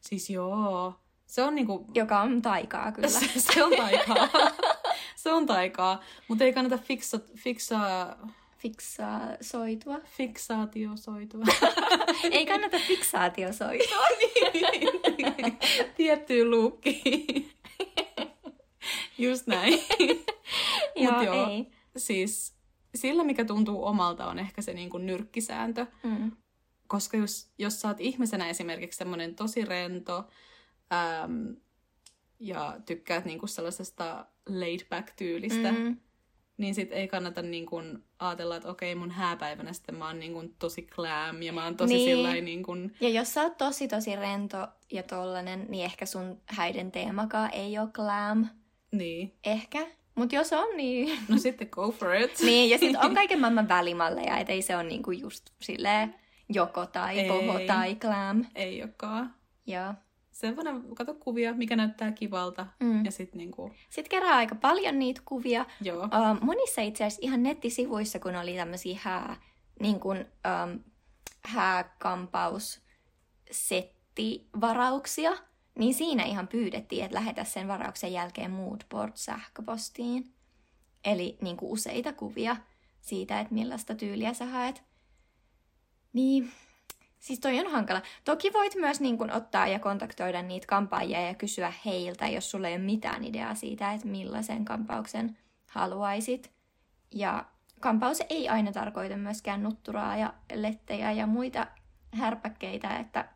Siis 0.00 0.30
joo, 0.30 0.94
se 1.30 1.42
on 1.42 1.54
niinku... 1.54 1.86
Joka 1.94 2.20
on 2.20 2.42
taikaa 2.42 2.92
kyllä. 2.92 3.08
se, 3.08 3.26
se 3.36 3.64
on 3.64 3.72
taikaa. 3.76 4.28
se 5.16 5.32
on 5.32 5.46
taikaa, 5.46 6.00
mutta 6.28 6.44
ei 6.44 6.52
kannata 6.52 6.78
fiksa, 6.78 7.20
fiksaa... 7.36 8.28
Fiksaa 8.58 9.20
soitua. 9.40 10.00
Fiksaatiosoitua. 10.04 11.44
ei 12.30 12.46
kannata 12.46 12.78
fiksaatiosoitua. 12.78 14.06
niin, 15.18 15.58
Tiettyyn 15.96 16.50
luukkiin. 16.50 17.50
Just 19.18 19.46
näin. 19.46 19.80
joo, 20.96 21.22
joo, 21.22 21.50
ei. 21.50 21.66
Siis 21.96 22.54
sillä, 22.94 23.24
mikä 23.24 23.44
tuntuu 23.44 23.84
omalta, 23.84 24.26
on 24.26 24.38
ehkä 24.38 24.62
se 24.62 24.72
niin 24.72 24.90
kuin 24.90 25.06
nyrkkisääntö. 25.06 25.86
Mm. 26.02 26.32
Koska 26.86 27.16
jos, 27.16 27.50
jos 27.58 27.80
sä 27.80 27.88
oot 27.88 28.00
ihmisenä 28.00 28.48
esimerkiksi 28.48 28.96
semmoinen 28.96 29.34
tosi 29.34 29.64
rento 29.64 30.24
äm, 30.92 31.56
ja 32.40 32.76
tykkäät 32.86 33.24
niin 33.24 33.38
kuin 33.38 33.48
sellaisesta 33.50 34.26
laid 34.48 34.80
back 34.90 35.10
tyylistä, 35.16 35.72
Mm. 35.72 35.96
niin 36.56 36.74
sit 36.74 36.92
ei 36.92 37.08
kannata 37.08 37.42
niin 37.42 37.66
kuin 37.66 38.04
ajatella, 38.18 38.56
että 38.56 38.68
okei, 38.68 38.94
mun 38.94 39.10
hääpäivänä 39.10 39.72
sitten 39.72 39.94
mä 39.94 40.06
oon 40.06 40.18
niin 40.18 40.32
kuin 40.32 40.54
tosi 40.58 40.82
glam 40.82 41.42
ja 41.42 41.52
mä 41.52 41.64
oon 41.64 41.76
tosi 41.76 41.94
Niin. 41.94 42.06
niin. 42.06 42.16
sillä 42.16 42.34
niin 42.44 42.62
kuin, 42.62 42.96
Ja 43.00 43.08
jos 43.08 43.34
sä 43.34 43.42
oot 43.42 43.56
tosi 43.58 43.88
tosi 43.88 44.16
rento 44.16 44.68
ja 44.92 45.02
tollanen, 45.02 45.66
niin 45.68 45.84
ehkä 45.84 46.06
sun 46.06 46.40
häiden 46.46 46.92
teemakaan 46.92 47.50
ei 47.54 47.78
ole 47.78 47.88
glam. 47.92 48.46
niin. 48.92 49.34
Ehkä. 49.44 49.86
Mut 50.14 50.32
jos 50.32 50.52
on, 50.52 50.76
niin... 50.76 51.18
No 51.28 51.38
sitten 51.38 51.68
go 51.70 51.90
for 51.90 52.14
it. 52.14 52.40
niin, 52.44 52.70
ja 52.70 52.78
sitten 52.78 53.04
on 53.04 53.14
kaiken 53.20 53.40
maailman 53.40 53.68
välimalleja, 53.68 54.38
et 54.38 54.50
ei 54.50 54.62
se 54.62 54.76
ole 54.76 54.84
niinku 54.84 55.10
just 55.10 55.50
silleen 55.62 56.14
joko 56.48 56.86
tai 56.86 57.18
Ei. 57.18 57.28
poho 57.28 57.60
tai 57.66 57.94
glam. 57.94 58.44
Ei 58.54 58.82
olekaan. 58.82 59.34
Joo. 59.66 59.94
Sen 60.40 60.56
voidaan 60.56 60.94
kato 60.94 61.14
kuvia, 61.14 61.54
mikä 61.54 61.76
näyttää 61.76 62.12
kivalta. 62.12 62.66
Mm. 62.80 63.04
Ja 63.04 63.10
sitten 63.10 63.38
niinku, 63.38 63.72
Sitten 63.90 64.10
kerää 64.10 64.36
aika 64.36 64.54
paljon 64.54 64.98
niitä 64.98 65.22
kuvia. 65.24 65.66
joo. 65.80 66.04
Uh, 66.04 66.40
monissa 66.40 66.80
itse 66.82 67.04
asiassa 67.04 67.26
ihan 67.26 67.42
nettisivuissa, 67.42 68.18
kun 68.18 68.36
oli 68.36 68.54
tämmöisiä 68.56 68.98
hää, 69.02 69.36
niin 69.80 70.00
kuin, 70.00 70.18
um, 70.20 70.80
hääkampaus 71.44 72.80
settivarauksia, 73.50 75.32
niin 75.78 75.94
siinä 75.94 76.24
ihan 76.24 76.48
pyydettiin, 76.48 77.04
että 77.04 77.14
lähetä 77.14 77.44
sen 77.44 77.68
varauksen 77.68 78.12
jälkeen 78.12 78.50
moodboard 78.50 79.12
sähköpostiin. 79.14 80.34
Eli 81.04 81.38
niin 81.40 81.56
kuin 81.56 81.72
useita 81.72 82.12
kuvia 82.12 82.56
siitä, 83.00 83.40
että 83.40 83.54
millaista 83.54 83.94
tyyliä 83.94 84.34
sä 84.34 84.46
haet. 84.46 84.82
Niin, 86.12 86.50
siis 87.20 87.40
toi 87.40 87.58
on 87.58 87.72
hankala. 87.72 88.02
Toki 88.24 88.52
voit 88.52 88.74
myös 88.74 89.00
niin 89.00 89.18
kuin 89.18 89.32
ottaa 89.32 89.66
ja 89.66 89.78
kontaktoida 89.78 90.42
niitä 90.42 90.66
kampaajia 90.66 91.20
ja 91.20 91.34
kysyä 91.34 91.72
heiltä, 91.84 92.28
jos 92.28 92.50
sulla 92.50 92.68
ei 92.68 92.74
ole 92.74 92.82
mitään 92.82 93.24
ideaa 93.24 93.54
siitä, 93.54 93.92
että 93.92 94.08
millaisen 94.08 94.64
kampauksen 94.64 95.38
haluaisit. 95.66 96.50
Ja 97.14 97.44
kampaus 97.80 98.22
ei 98.28 98.48
aina 98.48 98.72
tarkoita 98.72 99.16
myöskään 99.16 99.62
nutturaa 99.62 100.16
ja 100.16 100.34
lettejä 100.54 101.12
ja 101.12 101.26
muita 101.26 101.66
härpäkkeitä, 102.12 102.96
että 102.96 103.28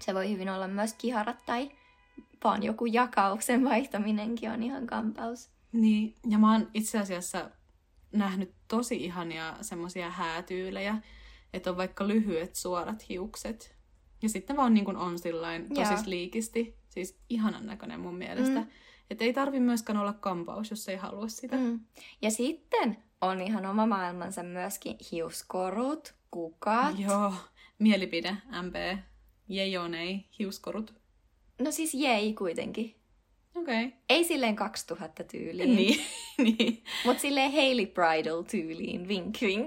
se 0.00 0.14
voi 0.14 0.30
hyvin 0.30 0.48
olla 0.48 0.68
myös 0.68 0.94
kiharat 0.94 1.46
tai 1.46 1.70
vaan 2.44 2.62
joku 2.62 2.86
jakauksen 2.86 3.64
vaihtaminenkin 3.64 4.50
on 4.50 4.62
ihan 4.62 4.86
kampaus. 4.86 5.50
Niin, 5.72 6.14
ja 6.30 6.38
mä 6.38 6.52
oon 6.52 6.70
itse 6.74 6.98
asiassa 6.98 7.50
nähnyt 8.12 8.54
tosi 8.68 9.04
ihania 9.04 9.56
semmosia 9.60 10.10
häätyylejä, 10.10 10.96
että 11.52 11.70
on 11.70 11.76
vaikka 11.76 12.08
lyhyet 12.08 12.54
suorat 12.54 13.08
hiukset. 13.08 13.76
Ja 14.22 14.28
sitten 14.28 14.56
vaan 14.56 14.74
niin 14.74 14.84
kuin 14.84 14.96
on 14.96 15.18
sillain 15.18 15.68
tosi 15.68 15.92
Joo. 15.92 16.02
sliikisti. 16.02 16.76
Siis 16.88 17.18
ihanan 17.28 17.66
näköinen 17.66 18.00
mun 18.00 18.14
mielestä. 18.14 18.60
Mm. 18.60 18.66
Että 19.10 19.24
ei 19.24 19.32
tarvi 19.32 19.60
myöskään 19.60 19.98
olla 19.98 20.12
kampaus, 20.12 20.70
jos 20.70 20.88
ei 20.88 20.96
halua 20.96 21.28
sitä. 21.28 21.56
Mm. 21.56 21.80
Ja 22.22 22.30
sitten 22.30 22.96
on 23.20 23.40
ihan 23.40 23.66
oma 23.66 23.86
maailmansa 23.86 24.42
myöskin 24.42 24.96
hiuskorut, 25.12 26.14
kukat. 26.30 26.98
Joo, 26.98 27.32
mielipide, 27.78 28.36
MP, 28.62 28.98
jejonei, 29.48 30.24
hiuskorut. 30.38 30.94
No 31.60 31.70
siis 31.70 31.94
jei 31.94 32.34
kuitenkin. 32.34 32.99
Okei. 33.54 33.84
Okay. 33.84 33.98
Ei 34.08 34.24
silleen 34.24 34.56
2000 34.56 35.24
tyyliin, 35.24 35.76
Niin, 35.76 36.00
niin. 36.58 36.82
mutta 37.04 37.20
silleen 37.20 37.52
Hailey 37.52 37.86
Bridal 37.86 38.42
tyyliin, 38.42 39.08
vink 39.08 39.36
vink. 39.40 39.66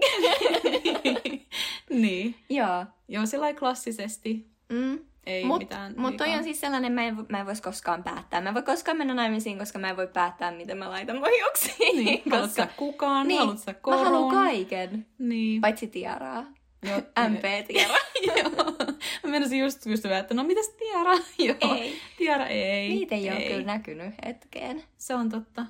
niin. 1.89 2.35
Joo. 2.49 2.85
Joo, 3.07 3.25
sillä 3.25 3.53
klassisesti. 3.53 4.47
Mm. 4.69 4.99
Ei 5.25 5.45
Mut, 5.45 5.59
mitään 5.59 5.93
mut 5.97 6.17
toi 6.17 6.29
on 6.33 6.43
siis 6.43 6.59
sellainen, 6.61 6.91
mä 6.91 7.03
en, 7.05 7.15
mä 7.29 7.39
en 7.39 7.45
vois 7.45 7.61
koskaan 7.61 8.03
päättää. 8.03 8.41
Mä 8.41 8.49
en 8.49 8.55
voi 8.55 8.63
koskaan 8.63 8.97
mennä 8.97 9.13
naimisiin, 9.13 9.57
koska 9.57 9.79
mä 9.79 9.89
en 9.89 9.97
voi 9.97 10.07
päättää, 10.07 10.51
miten 10.51 10.77
mä 10.77 10.89
laitan 10.89 11.15
mun 11.17 11.27
hiuksiin. 11.37 12.05
Niin, 12.05 12.21
haluat 12.31 12.51
sä 12.51 12.67
kukaan, 12.77 13.27
Niin, 13.27 13.39
haluat 13.39 13.59
sä 13.59 13.71
mä 13.71 13.77
koron. 13.81 14.03
haluan 14.05 14.35
kaiken. 14.35 15.05
Niin. 15.19 15.61
Paitsi 15.61 15.87
tiaraa. 15.87 16.45
Joo, 16.83 17.01
MP-tiara. 17.29 17.95
Joo. 18.37 18.75
Mä 19.23 19.29
menisin 19.29 19.59
just 19.59 19.83
kysyä, 19.83 20.17
että 20.17 20.33
no 20.33 20.43
mitäs 20.43 20.69
tiara? 20.69 21.13
Joo. 21.47 21.75
ei. 21.79 21.99
Tiara 22.17 22.47
ei. 22.47 22.89
Niitä 22.89 23.15
ei, 23.15 23.29
ole 23.31 23.41
kyllä 23.41 23.63
näkynyt 23.65 24.13
hetkeen. 24.25 24.83
Se 24.97 25.15
on 25.15 25.29
totta. 25.29 25.65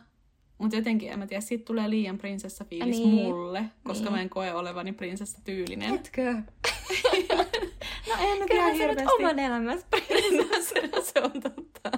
Mutta 0.58 0.75
jotenkin, 0.75 1.12
en 1.12 1.20
mä 1.20 1.27
tiedä, 1.27 1.41
siitä 1.41 1.65
tulee 1.65 1.89
liian 1.89 2.17
prinsessa-fiilis 2.17 2.98
Niin. 2.98 3.10
mulle, 3.10 3.63
koska 3.84 4.03
Niin. 4.03 4.13
mä 4.13 4.22
en 4.22 4.29
koe 4.29 4.53
olevani 4.53 4.91
prinsessa-tyylinen. 4.91 5.96
Etkö? 5.96 6.34
No 8.08 8.13
en 8.20 8.39
nyt 8.39 8.48
Kyllä 8.48 8.67
ihan 8.67 8.77
sä 8.77 8.88
nyt 8.88 9.12
oman 9.20 9.39
elämässä 9.39 9.88
no, 10.38 10.62
se, 10.62 10.89
se 11.13 11.22
on 11.22 11.32
totta. 11.32 11.91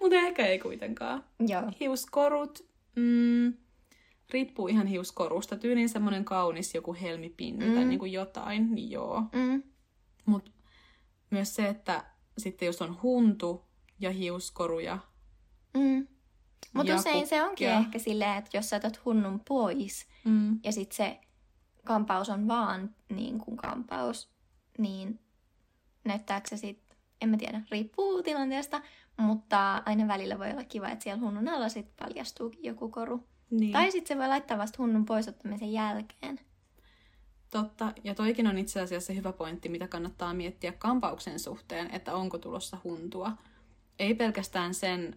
Mutta 0.00 0.16
ehkä 0.16 0.46
ei 0.46 0.58
kuitenkaan. 0.58 1.24
Joo. 1.48 1.62
Hiuskorut, 1.80 2.66
mm, 2.96 3.54
riippuu 4.32 4.68
ihan 4.68 4.86
hiuskorusta. 4.86 5.56
Tyyliin 5.56 5.88
semmoinen 5.88 6.24
kaunis 6.24 6.74
joku 6.74 6.96
helmipinni 7.00 7.66
mm. 7.66 7.72
tai 7.74 7.82
Mm. 7.84 7.88
niinku 7.88 8.04
jotain, 8.04 8.74
niin 8.74 8.90
joo. 8.90 9.22
Mm. 9.32 9.62
Mutta 10.26 10.50
myös 11.30 11.54
se, 11.54 11.68
että 11.68 12.04
sitten 12.38 12.66
jos 12.66 12.82
on 12.82 13.02
huntu 13.02 13.64
ja 14.00 14.10
hiuskoruja, 14.10 14.98
Mm. 15.74 16.06
Mutta 16.72 16.92
Ja 16.92 16.98
usein 16.98 17.26
se 17.26 17.42
onkin 17.42 17.68
kukkia. 17.68 17.78
ehkä 17.78 17.98
silleen, 17.98 18.38
että 18.38 18.56
jos 18.56 18.68
sä 18.68 18.76
otat 18.76 19.04
hunnun 19.04 19.40
pois 19.48 20.06
mm, 20.24 20.60
ja 20.64 20.72
sitten 20.72 20.96
se 20.96 21.20
kampaus 21.84 22.28
on 22.28 22.48
vaan 22.48 22.94
niin 23.08 23.38
kuin 23.38 23.56
kampaus, 23.56 24.30
niin 24.78 25.20
näyttääkö 26.04 26.48
se 26.48 26.56
sitten, 26.56 26.96
en 27.20 27.28
mä 27.28 27.36
tiedä, 27.36 27.62
riippuu 27.70 28.22
tilanteesta, 28.22 28.82
mutta 29.16 29.82
aina 29.86 30.08
välillä 30.08 30.38
voi 30.38 30.50
olla 30.50 30.64
kiva, 30.64 30.88
että 30.88 31.02
siellä 31.02 31.22
hunnun 31.22 31.48
alla 31.48 31.68
sitten 31.68 31.94
paljastuukin 32.06 32.64
joku 32.64 32.88
koru. 32.88 33.24
Niin. 33.50 33.72
Tai 33.72 33.90
sitten 33.92 34.16
se 34.16 34.18
voi 34.20 34.28
laittaa 34.28 34.58
vasta 34.58 34.76
hunnun 34.82 35.06
poisottamisen 35.06 35.72
jälkeen. 35.72 36.40
Totta, 37.50 37.92
ja 38.04 38.14
toikin 38.14 38.46
on 38.46 38.58
itse 38.58 38.80
asiassa 38.80 39.12
hyvä 39.12 39.32
pointti, 39.32 39.68
mitä 39.68 39.88
kannattaa 39.88 40.34
miettiä 40.34 40.72
kampauksen 40.72 41.38
suhteen, 41.38 41.90
että 41.90 42.14
onko 42.14 42.38
tulossa 42.38 42.76
huntua. 42.84 43.32
Ei 43.98 44.14
pelkästään 44.14 44.74
sen 44.74 45.16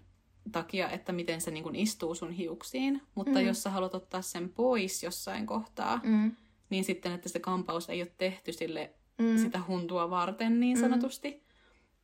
takia, 0.51 0.89
että 0.89 1.11
miten 1.11 1.41
se 1.41 1.51
niin 1.51 1.75
istuu 1.75 2.15
sun 2.15 2.31
hiuksiin, 2.31 3.01
mutta 3.15 3.39
Mm. 3.39 3.45
jos 3.45 3.63
sä 3.63 3.69
haluat 3.69 3.95
ottaa 3.95 4.21
sen 4.21 4.49
pois 4.49 5.03
jossain 5.03 5.45
kohtaa, 5.45 5.99
Mm. 6.03 6.31
niin 6.69 6.83
sitten, 6.83 7.11
että 7.11 7.29
se 7.29 7.39
kampaus 7.39 7.89
ei 7.89 8.01
ole 8.01 8.11
tehty 8.17 8.53
sille 8.53 8.93
Mm. 9.17 9.37
sitä 9.37 9.61
huntua 9.67 10.09
varten 10.09 10.59
niin 10.59 10.77
Mm. 10.77 10.81
sanotusti, 10.81 11.43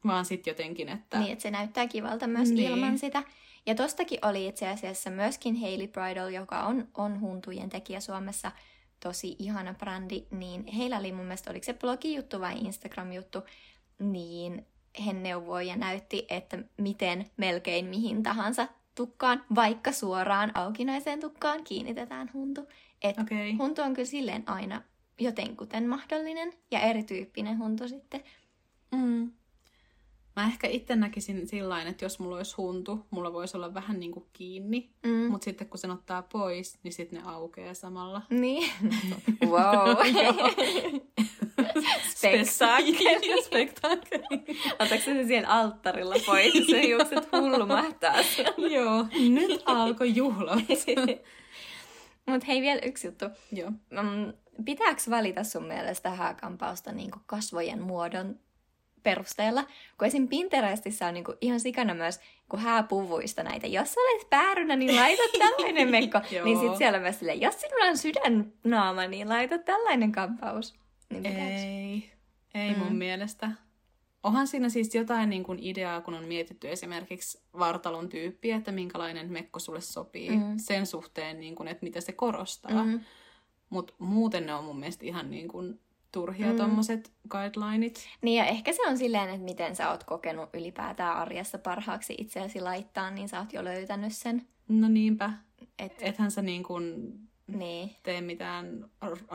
vaan 0.06 0.26
sitten 0.26 0.52
jotenkin, 0.52 0.90
että... 0.90 1.20
Niin, 1.20 1.32
että 1.32 1.42
se 1.44 1.52
näyttää 1.52 1.88
kivalta 1.88 2.28
myös 2.28 2.50
Niin. 2.52 2.72
ilman 2.72 2.98
sitä. 2.98 3.24
Ja 3.70 3.76
tostakin 3.76 4.20
oli 4.22 4.48
itse 4.48 4.68
asiassa 4.68 5.10
myöskin 5.10 5.62
Hailey 5.62 5.88
Bridal, 5.88 6.30
joka 6.30 6.64
on, 6.64 6.88
on 6.98 7.22
huntujen 7.22 7.70
tekijä 7.70 8.00
Suomessa, 8.00 8.52
tosi 9.00 9.36
ihana 9.40 9.74
brändi, 9.74 10.26
niin 10.32 10.68
heillä 10.68 10.98
oli 10.98 11.12
mun 11.12 11.26
mielestä, 11.26 11.52
oliko 11.52 11.66
se 11.66 11.74
blogijuttu 11.74 12.42
vai 12.42 12.58
Instagram-juttu, 12.58 13.40
niin 14.00 14.66
he 15.06 15.14
neuvoi 15.14 15.68
ja 15.68 15.76
näytti, 15.76 16.26
että 16.30 16.58
miten 16.78 17.26
melkein 17.38 17.86
mihin 17.86 18.24
tahansa 18.24 18.68
tukkaan, 18.96 19.46
vaikka 19.56 19.92
suoraan 19.92 20.52
aukinaiseen 20.54 21.20
tukkaan 21.20 21.64
kiinnitetään 21.64 22.30
huntu. 22.34 22.68
Et 23.02 23.18
Okei. 23.20 23.54
huntu 23.54 23.82
on 23.82 23.94
kyllä 23.94 24.06
silleen 24.06 24.44
aina 24.46 24.82
jotenkuten 25.20 25.88
mahdollinen 25.88 26.54
ja 26.72 26.80
erityyppinen 26.80 27.60
huntu 27.60 27.88
sitten. 27.88 28.24
Mm. 28.92 29.32
Mä 30.40 30.46
ehkä 30.46 30.68
itse 30.68 30.96
näkisin 30.96 31.48
sillä 31.48 31.84
että 31.84 32.06
jos 32.06 32.20
mulla 32.20 32.38
olisi 32.38 32.56
huntu, 32.56 33.06
mulla 33.12 33.34
voisi 33.34 33.58
olla 33.58 33.74
vähän 33.74 34.00
niin 34.00 34.12
kuin 34.12 34.26
kiinni, 34.34 34.90
Mm. 35.04 35.32
mutta 35.32 35.46
sitten 35.46 35.68
kun 35.68 35.78
sen 35.78 35.92
ottaa 35.92 36.22
pois, 36.22 36.80
niin 36.84 36.94
sitten 36.94 37.22
ne 37.22 37.30
aukeaa 37.30 37.74
samalla. 37.74 38.22
Niin. 38.30 38.72
wow. 39.52 39.98
Spektaakkeli. 42.10 43.44
Spektaakkeli. 43.44 44.24
Otatko 44.74 45.06
se 45.06 45.28
siellä 45.28 45.48
alttarilla 45.50 46.16
pois, 46.26 46.54
se 46.70 46.82
hiukset 46.88 47.32
hullumahtaa 47.32 48.16
Joo, 48.58 49.06
nyt 49.30 49.62
alkoi 49.66 50.16
juhlat. 50.16 50.60
Mutta 52.30 52.46
hei, 52.48 52.62
vielä 52.62 52.82
yksi 52.86 53.08
juttu. 53.08 53.26
Joo. 53.52 53.72
Mm, 53.72 54.34
pitääkö 54.66 55.02
valita 55.10 55.44
sun 55.44 55.66
mielestä 55.66 56.10
hääkampausta 56.10 56.92
niin 56.92 57.12
kasvojen 57.26 57.82
muodon 57.82 58.40
perusteella? 59.04 59.64
Kun 59.98 60.08
esim. 60.08 60.28
Pinterestissä 60.28 61.08
on 61.08 61.14
niin 61.14 61.24
ihan 61.42 61.60
sikana 61.60 61.94
myös 61.94 62.20
kun 62.50 62.60
hääpuvuista 62.60 63.44
näitä. 63.44 63.68
Jos 63.68 63.96
olet 63.98 64.30
päärynä, 64.30 64.76
niin 64.76 64.96
laita 64.96 65.24
tällainen 65.40 65.90
mekko. 65.90 66.20
Niin 66.44 66.60
sit 66.60 66.78
siellä 66.78 67.00
myös 67.00 67.20
silleen, 67.20 67.42
jos 67.42 67.62
sinulla 67.62 67.86
on 67.86 67.98
sydännaama, 67.98 69.08
niin 69.08 69.30
laita 69.30 69.58
tällainen 69.58 70.12
kampaus. 70.12 70.76
Niin? 71.10 71.26
Ei, 71.26 72.10
ei 72.54 72.76
mun 72.76 72.88
Mm. 72.88 72.96
mielestä. 72.96 73.52
onhan 74.24 74.48
siinä 74.48 74.70
siis 74.70 74.96
jotain 74.96 75.30
niin 75.30 75.44
kuin 75.44 75.60
ideaa, 75.62 76.02
kun 76.02 76.14
on 76.14 76.26
mietitty 76.26 76.72
esimerkiksi 76.72 77.42
vartalon 77.60 78.10
tyyppiä, 78.10 78.56
että 78.56 78.72
minkälainen 78.72 79.32
mekko 79.32 79.60
sulle 79.60 79.82
sopii 79.82 80.30
mm. 80.30 80.54
sen 80.58 80.86
suhteen, 80.86 81.40
niin 81.40 81.56
kuin, 81.56 81.68
että 81.68 81.84
mitä 81.84 82.02
se 82.02 82.12
korostaa. 82.12 82.84
Mm. 82.86 83.00
Mutta 83.70 83.94
muuten 84.00 84.46
ne 84.46 84.54
on 84.54 84.64
mun 84.64 84.80
mielestä 84.80 85.06
ihan 85.06 85.32
niin 85.32 85.48
kuin 85.48 85.80
turhia 86.12 86.52
mm. 86.52 86.58
tommoset 86.58 87.12
guidelineit. 87.30 88.08
Niin 88.22 88.38
ja 88.38 88.46
ehkä 88.46 88.74
se 88.74 88.82
on 88.88 88.98
silleen, 88.98 89.30
että 89.30 89.44
miten 89.44 89.76
sä 89.76 89.90
oot 89.90 90.04
kokenut 90.04 90.50
ylipäätään 90.54 91.18
arjessa 91.18 91.58
parhaaksi 91.58 92.16
itseäsi 92.18 92.62
laittaa, 92.62 93.12
niin 93.12 93.30
sä 93.30 93.40
oot 93.40 93.54
jo 93.54 93.64
löytänyt 93.64 94.14
sen. 94.14 94.48
No 94.68 94.88
niinpä. 94.88 95.34
Et... 95.80 95.96
Ethän 96.02 96.32
sä 96.32 96.42
niin 96.42 96.64
kuin 96.64 97.14
niin. 97.48 97.96
tee 98.04 98.22
mitään 98.22 98.86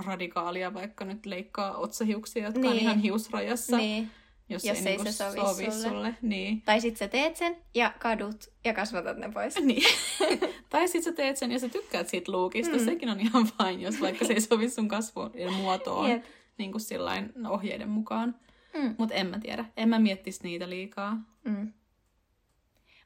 radikaalia, 0.06 0.74
vaikka 0.74 1.04
nyt 1.04 1.26
leikkaa 1.26 1.76
otsahiuksia, 1.76 2.44
jotka 2.44 2.60
niin. 2.60 2.72
on 2.72 2.78
ihan 2.78 2.98
hiusrajassa. 2.98 3.76
Niin. 3.76 4.10
Jos, 4.48 4.64
jos 4.64 4.78
ei, 4.78 4.88
ei 4.88 4.96
niin 4.96 5.12
se 5.12 5.24
sovi, 5.24 5.36
sovi 5.36 5.64
sulle. 5.64 5.88
sulle. 5.88 6.14
Niin. 6.22 6.62
Tai 6.62 6.80
sit 6.80 6.96
sä 6.96 7.08
teet 7.08 7.36
sen 7.36 7.56
ja 7.74 7.92
kadut 7.98 8.52
ja 8.64 8.74
kasvatat 8.74 9.16
ne 9.16 9.30
pois. 9.32 9.56
Niin. 9.60 9.82
tai 10.70 10.88
sit 10.88 11.04
sä 11.04 11.12
teet 11.12 11.36
sen 11.36 11.52
ja 11.52 11.58
sä 11.58 11.68
tykkäät 11.68 12.08
siitä 12.08 12.32
luukista. 12.32 12.76
Mm. 12.76 12.84
Sekin 12.84 13.08
on 13.08 13.20
ihan 13.20 13.46
fine, 13.46 13.82
jos 13.82 14.00
vaikka 14.00 14.24
se 14.24 14.32
ei 14.32 14.40
sovi 14.40 14.70
sun 14.70 14.88
kasvun 14.88 15.30
muotoon 15.56 16.10
yep. 16.10 16.24
Niin 16.58 16.72
kuin 16.72 16.80
sillain 16.80 17.46
ohjeiden 17.46 17.88
mukaan. 17.88 18.40
Mm. 18.74 18.94
Mutta 18.98 19.14
en 19.14 19.26
mä 19.26 19.38
tiedä. 19.38 19.64
En 19.76 19.88
mä 19.88 19.98
miettisi 19.98 20.42
niitä 20.42 20.70
liikaa. 20.70 21.18
Mm. 21.44 21.72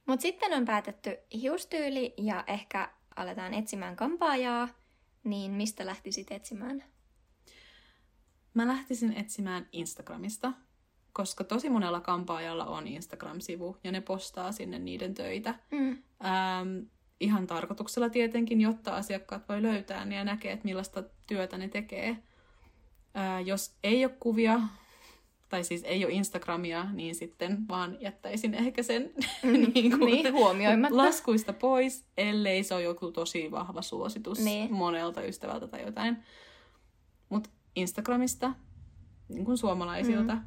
Mutta 0.06 0.22
sitten 0.22 0.52
on 0.52 0.64
päätetty 0.64 1.16
hiustyyli 1.34 2.14
ja 2.16 2.44
ehkä 2.46 2.90
aletaan 3.16 3.54
etsimään 3.54 3.96
kampaajaa. 3.96 4.68
Niin 5.24 5.52
mistä 5.52 5.86
lähtisit 5.86 6.30
etsimään? 6.30 6.84
Mä 8.54 8.66
lähtisin 8.66 9.12
etsimään 9.12 9.68
Instagramista, 9.72 10.52
koska 11.12 11.44
tosi 11.44 11.70
monella 11.70 12.00
kampaajalla 12.00 12.64
on 12.64 12.86
Instagram-sivu 12.86 13.76
ja 13.84 13.92
ne 13.92 14.00
postaa 14.00 14.52
sinne 14.52 14.78
niiden 14.78 15.14
töitä. 15.14 15.54
Mm. 15.70 16.02
Ähm, 16.24 16.78
ihan 17.20 17.46
tarkoituksella 17.46 18.08
tietenkin, 18.08 18.60
jotta 18.60 18.96
asiakkaat 18.96 19.48
voi 19.48 19.62
löytää 19.62 20.06
ja 20.06 20.24
näkee, 20.24 20.52
että 20.52 20.64
millaista 20.64 21.04
työtä 21.26 21.58
ne 21.58 21.68
tekee. 21.68 22.22
Äh, 23.16 23.46
jos 23.46 23.76
ei 23.84 24.04
ole 24.04 24.14
kuvia, 24.20 24.60
tai 25.48 25.64
siis 25.64 25.82
ei 25.84 26.04
ole 26.04 26.12
Instagramia, 26.12 26.84
niin 26.92 27.14
sitten 27.14 27.68
vaan 27.68 27.96
jättäisin 28.00 28.54
ehkä 28.54 28.82
sen 28.82 29.10
mm, 29.42 29.52
niin 29.74 29.98
kuin, 29.98 30.06
niin, 30.06 30.32
huomioimatta. 30.32 30.96
laskuista 30.96 31.52
pois, 31.52 32.04
ellei 32.16 32.64
se 32.64 32.74
ole 32.74 32.82
joku 32.82 33.12
tosi 33.12 33.50
vahva 33.50 33.82
suositus 33.82 34.38
niin. 34.38 34.72
monelta 34.72 35.22
ystävältä 35.22 35.68
tai 35.68 35.82
jotain. 35.82 36.16
Mutta 37.28 37.50
Instagramista, 37.76 38.52
niin 39.28 39.44
kuin 39.44 39.58
suomalaisilta. 39.58 40.34
Mm. 40.34 40.42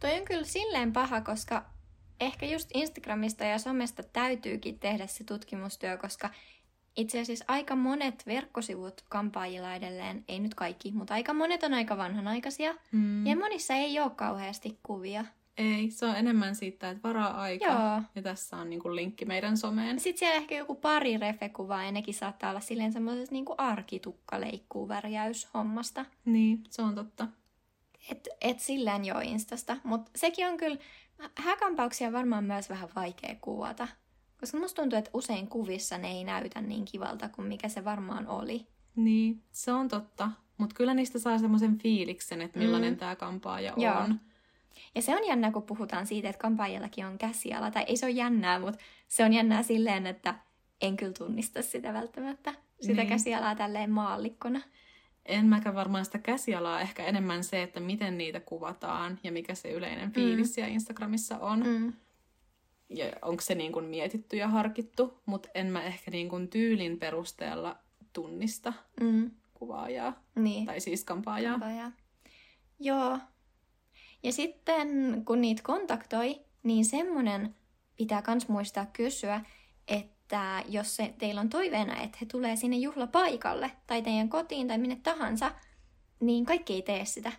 Toi 0.00 0.18
on 0.18 0.24
kyllä 0.24 0.44
silleen 0.44 0.92
paha, 0.92 1.20
koska 1.20 1.64
ehkä 2.20 2.46
just 2.46 2.68
Instagramista 2.74 3.44
ja 3.44 3.58
somesta 3.58 4.02
täytyykin 4.02 4.78
tehdä 4.78 5.06
se 5.06 5.24
tutkimustyö, 5.24 5.96
koska 5.96 6.30
itse 6.96 7.20
asiassa 7.20 7.44
aika 7.48 7.76
monet 7.76 8.26
verkkosivut 8.26 9.04
kampaajilla 9.08 9.74
edelleen, 9.74 10.24
ei 10.28 10.40
nyt 10.40 10.54
kaikki, 10.54 10.92
mutta 10.92 11.14
aika 11.14 11.34
monet 11.34 11.62
on 11.62 11.74
aika 11.74 11.96
vanhanaikaisia. 11.96 12.74
Mm. 12.92 13.26
Ja 13.26 13.36
monissa 13.36 13.74
ei 13.74 14.00
ole 14.00 14.10
kauheasti 14.10 14.78
kuvia. 14.82 15.24
Ei, 15.58 15.90
se 15.90 16.06
on 16.06 16.16
enemmän 16.16 16.54
siitä, 16.54 16.90
että 16.90 17.08
varaa 17.08 17.40
aika. 17.40 17.64
Joo. 17.64 18.02
Ja 18.14 18.22
tässä 18.22 18.56
on 18.56 18.70
niinku 18.70 18.94
linkki 18.94 19.24
meidän 19.24 19.56
someen. 19.56 20.00
Sitten 20.00 20.18
siellä 20.18 20.36
ehkä 20.36 20.54
joku 20.54 20.74
pari 20.74 21.16
refekuvaa, 21.16 21.84
ja 21.84 21.92
nekin 21.92 22.14
saattaa 22.14 22.50
olla 22.50 22.60
silleen 22.60 22.92
semmoisesta 22.92 23.34
niinku 23.34 23.54
arkitukkaleikkuu-värjäyshommasta. 23.58 26.04
Niin, 26.24 26.64
se 26.70 26.82
on 26.82 26.94
totta. 26.94 27.28
Et, 28.10 28.28
et 28.40 28.60
silleen 28.60 29.04
jo 29.04 29.18
Instasta. 29.18 29.76
Mutta 29.84 30.10
sekin 30.16 30.46
on 30.46 30.56
kyllä, 30.56 30.78
häkampauksia 31.34 32.12
varmaan 32.12 32.44
myös 32.44 32.70
vähän 32.70 32.88
vaikea 32.96 33.36
kuvata. 33.40 33.88
Koska 34.42 34.58
musta 34.58 34.82
tuntuu, 34.82 34.98
että 34.98 35.10
usein 35.14 35.48
kuvissa 35.48 35.98
ne 35.98 36.10
ei 36.10 36.24
näytä 36.24 36.60
niin 36.60 36.84
kivalta 36.84 37.28
kuin 37.28 37.48
mikä 37.48 37.68
se 37.68 37.84
varmaan 37.84 38.26
oli. 38.26 38.66
Niin, 38.96 39.42
se 39.52 39.72
on 39.72 39.88
totta. 39.88 40.30
Mutta 40.58 40.74
kyllä 40.74 40.94
niistä 40.94 41.18
saa 41.18 41.38
semmoisen 41.38 41.78
fiiliksen, 41.78 42.42
että 42.42 42.58
millainen 42.58 42.92
mm. 42.92 42.98
tämä 42.98 43.16
kampaaja 43.16 43.72
on. 43.76 43.82
Joo. 43.82 44.08
Ja 44.94 45.02
se 45.02 45.16
on 45.16 45.26
jännää, 45.26 45.52
kun 45.52 45.62
puhutaan 45.62 46.06
siitä, 46.06 46.28
että 46.28 46.40
kampaajallakin 46.40 47.06
on 47.06 47.18
käsiala. 47.18 47.70
Tai 47.70 47.84
ei 47.86 47.96
se 47.96 48.06
ole 48.06 48.12
jännää, 48.12 48.58
mutta 48.58 48.84
se 49.08 49.24
on 49.24 49.32
jännää 49.32 49.62
silleen, 49.62 50.06
että 50.06 50.34
en 50.80 50.96
kyllä 50.96 51.12
tunnista 51.12 51.62
sitä 51.62 51.92
välttämättä. 51.92 52.54
Sitä 52.80 52.94
niin. 52.94 53.08
käsialaa 53.08 53.54
tälleen 53.54 53.90
maallikkona. 53.90 54.60
En 55.26 55.46
mäkään 55.46 55.74
varmaan 55.74 56.04
sitä 56.04 56.18
käsialaa, 56.18 56.80
ehkä 56.80 57.04
enemmän 57.04 57.44
se, 57.44 57.62
että 57.62 57.80
miten 57.80 58.18
niitä 58.18 58.40
kuvataan 58.40 59.18
ja 59.22 59.32
mikä 59.32 59.54
se 59.54 59.70
yleinen 59.70 60.12
fiilis 60.12 60.48
mm. 60.48 60.52
siellä 60.52 60.70
Instagramissa 60.70 61.38
on. 61.38 61.62
Mm 61.66 61.92
ja 62.92 63.06
onko 63.22 63.42
se 63.42 63.54
niin 63.54 63.72
kuin 63.72 63.84
mietitty 63.84 64.36
ja 64.36 64.48
harkittu, 64.48 65.20
mutta 65.26 65.48
en 65.54 65.66
mä 65.66 65.82
ehkä 65.82 66.10
niin 66.10 66.28
kuin 66.28 66.48
tyylin 66.48 66.98
perusteella 66.98 67.76
tunnista 68.12 68.72
mm. 69.00 69.30
kuvaajaa. 69.54 70.22
Niin. 70.34 70.66
Tai 70.66 70.80
siis 70.80 71.04
kampaajaa. 71.04 71.52
kampaajaa. 71.52 71.92
Joo. 72.80 73.18
Ja 74.22 74.32
sitten 74.32 74.88
kun 75.24 75.40
niitä 75.40 75.62
kontaktoi, 75.62 76.40
niin 76.62 76.84
semmonen 76.84 77.54
pitää 77.96 78.22
kans 78.22 78.48
muistaa 78.48 78.86
kysyä, 78.86 79.40
että 79.88 80.64
jos 80.68 80.96
se, 80.96 81.14
teillä 81.18 81.40
on 81.40 81.48
toiveena, 81.48 82.02
että 82.02 82.18
he 82.20 82.26
tulee 82.26 82.56
sinne 82.56 82.76
juhlapaikalle 82.76 83.70
tai 83.86 84.02
teidän 84.02 84.28
kotiin 84.28 84.68
tai 84.68 84.78
minne 84.78 84.96
tahansa, 85.02 85.52
niin 86.20 86.46
kaikki 86.46 86.72
ei 86.72 86.82
tee 86.82 87.04
sitä. 87.04 87.32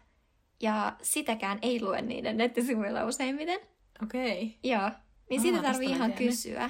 Ja 0.61 0.95
sitäkään 1.01 1.59
ei 1.61 1.81
lue 1.81 2.01
niiden 2.01 2.37
nettisivuilla 2.37 3.05
useimmiten. 3.05 3.59
Okei. 4.03 4.43
Okay. 4.43 4.49
Joo. 4.63 4.91
Niin 5.33 5.41
siitä 5.41 5.61
tarvii 5.61 5.89
ihan 5.89 6.13
kysyä, 6.13 6.69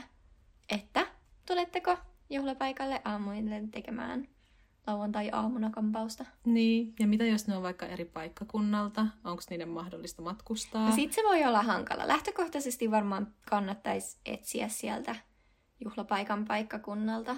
että 0.70 1.08
tuletteko 1.48 1.98
juhlapaikalle 2.30 3.02
aamuille 3.06 3.64
tekemään 3.72 4.28
lauantai-aamuna 4.88 5.70
kampausta. 5.70 6.26
Niin, 6.46 6.94
ja 7.00 7.08
mitä 7.08 7.26
jos 7.26 7.48
ne 7.48 7.58
on 7.58 7.64
vaikka 7.64 7.86
eri 7.86 8.06
paikkakunnalta? 8.06 9.06
Onko 9.24 9.44
niiden 9.50 9.70
mahdollista 9.70 10.22
matkustaa? 10.22 10.90
No 10.90 10.96
sit 10.96 11.14
se 11.14 11.22
voi 11.24 11.44
olla 11.46 11.62
hankala. 11.62 12.08
Lähtökohtaisesti 12.08 12.92
varmaan 12.92 13.34
kannattaisi 13.50 14.18
etsiä 14.26 14.68
sieltä 14.68 15.16
juhlapaikan 15.84 16.46
paikkakunnalta. 16.46 17.36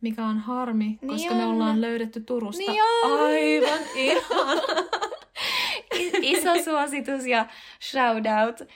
Mikä 0.00 0.26
on 0.26 0.38
harmi, 0.38 0.84
niin 0.84 0.98
koska 1.08 1.34
on. 1.34 1.36
me 1.36 1.46
ollaan 1.46 1.80
löydetty 1.80 2.20
Turusta. 2.20 2.58
Niin 2.58 2.82
on. 3.04 3.20
Aivan 3.20 3.80
ihan. 3.94 4.58
Iso 6.22 6.62
suositus 6.64 7.26
ja 7.26 7.46
shout 7.80 8.24
out 8.44 8.68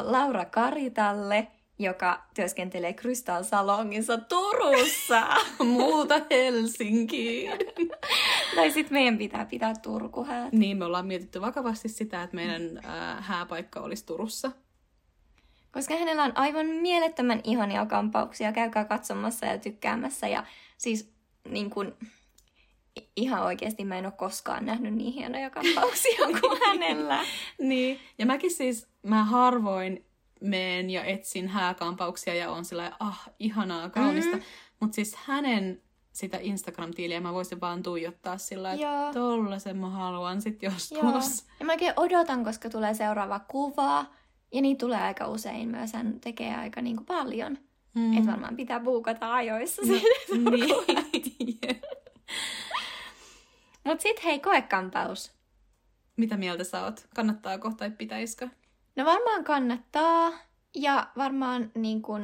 Laura 0.00 0.44
Karitalle, 0.44 1.46
joka 1.78 2.22
työskentelee 2.34 2.92
Crystal 2.92 3.42
Salongissa 3.42 4.18
Turussa. 4.18 5.22
Muuta 5.64 6.14
Helsinkiin. 6.30 7.52
tai 8.56 8.70
sitten 8.70 8.92
meidän 8.92 9.18
pitää 9.18 9.44
pitää 9.44 9.74
Turkuhäät. 9.82 10.52
Niin, 10.52 10.76
me 10.76 10.84
ollaan 10.84 11.06
mietitty 11.06 11.40
vakavasti 11.40 11.88
sitä, 11.88 12.22
että 12.22 12.36
meidän 12.36 12.62
uh, 12.62 13.24
hääpaikka 13.24 13.80
olisi 13.80 14.06
Turussa. 14.06 14.52
Koska 15.72 15.96
hänellä 15.96 16.24
on 16.24 16.32
aivan 16.34 16.66
mielettömän 16.66 17.40
ihania 17.44 17.86
kampauksia. 17.86 18.52
Käykää 18.52 18.84
katsomassa 18.84 19.46
ja 19.46 19.58
tykkäämässä. 19.58 20.28
Ja 20.28 20.44
siis 20.78 21.12
niin 21.48 21.70
kun, 21.70 21.96
ihan 23.16 23.42
oikeasti 23.42 23.84
mä 23.84 23.98
en 23.98 24.04
ole 24.04 24.12
koskaan 24.12 24.66
nähnyt 24.66 24.94
niin 24.94 25.12
hienoja 25.12 25.50
kampauksia 25.50 26.26
kuin 26.40 26.60
hänellä. 26.66 27.24
niin, 27.58 27.98
ja 28.18 28.26
mäkin 28.26 28.50
siis, 28.50 28.88
mä 29.02 29.24
harvoin 29.24 30.04
meen 30.40 30.90
ja 30.90 31.04
etsin 31.04 31.48
hääkampauksia 31.48 32.34
ja 32.34 32.50
on 32.50 32.64
sillä 32.64 32.92
ah, 33.00 33.28
ihanaa, 33.38 33.90
kaunista. 33.90 34.36
Mm-hmm. 34.36 34.46
Mutta 34.80 34.94
siis 34.94 35.16
hänen 35.16 35.82
sitä 36.12 36.38
Instagram-tiiliä 36.40 37.20
mä 37.20 37.32
voisin 37.32 37.60
vaan 37.60 37.82
tuijottaa 37.82 38.38
sillä, 38.38 38.72
että 38.72 39.10
tollasen 39.12 39.76
mä 39.76 39.90
haluan 39.90 40.42
sit 40.42 40.62
joskus. 40.62 40.90
Joo. 40.90 41.20
Ja 41.60 41.66
mä 41.66 41.72
oikein 41.72 41.92
odotan, 41.96 42.44
koska 42.44 42.70
tulee 42.70 42.94
seuraava 42.94 43.38
kuva. 43.38 44.06
Ja 44.52 44.62
niin 44.62 44.78
tulee 44.78 45.00
aika 45.02 45.26
usein 45.26 45.68
myös, 45.68 45.92
hän 45.92 46.20
tekee 46.20 46.56
aika 46.56 46.82
niinku 46.82 47.04
paljon. 47.04 47.58
Mm. 47.94 48.18
Että 48.18 48.30
varmaan 48.30 48.56
pitää 48.56 48.80
buukata 48.80 49.34
ajoissa 49.34 49.82
no, 49.82 49.94
niin. 50.50 51.80
Mut 53.84 54.00
sit 54.00 54.24
hei, 54.24 54.40
koekampaus. 54.40 55.32
Mitä 56.16 56.36
mieltä 56.36 56.64
sä 56.64 56.84
oot? 56.84 57.06
Kannattaako 57.14 57.72
tai 57.76 57.90
pitäisikö? 57.90 58.48
No 58.96 59.04
varmaan 59.04 59.44
kannattaa. 59.44 60.32
Ja 60.74 61.08
varmaan 61.16 61.70
niin 61.74 62.02
kun, 62.02 62.22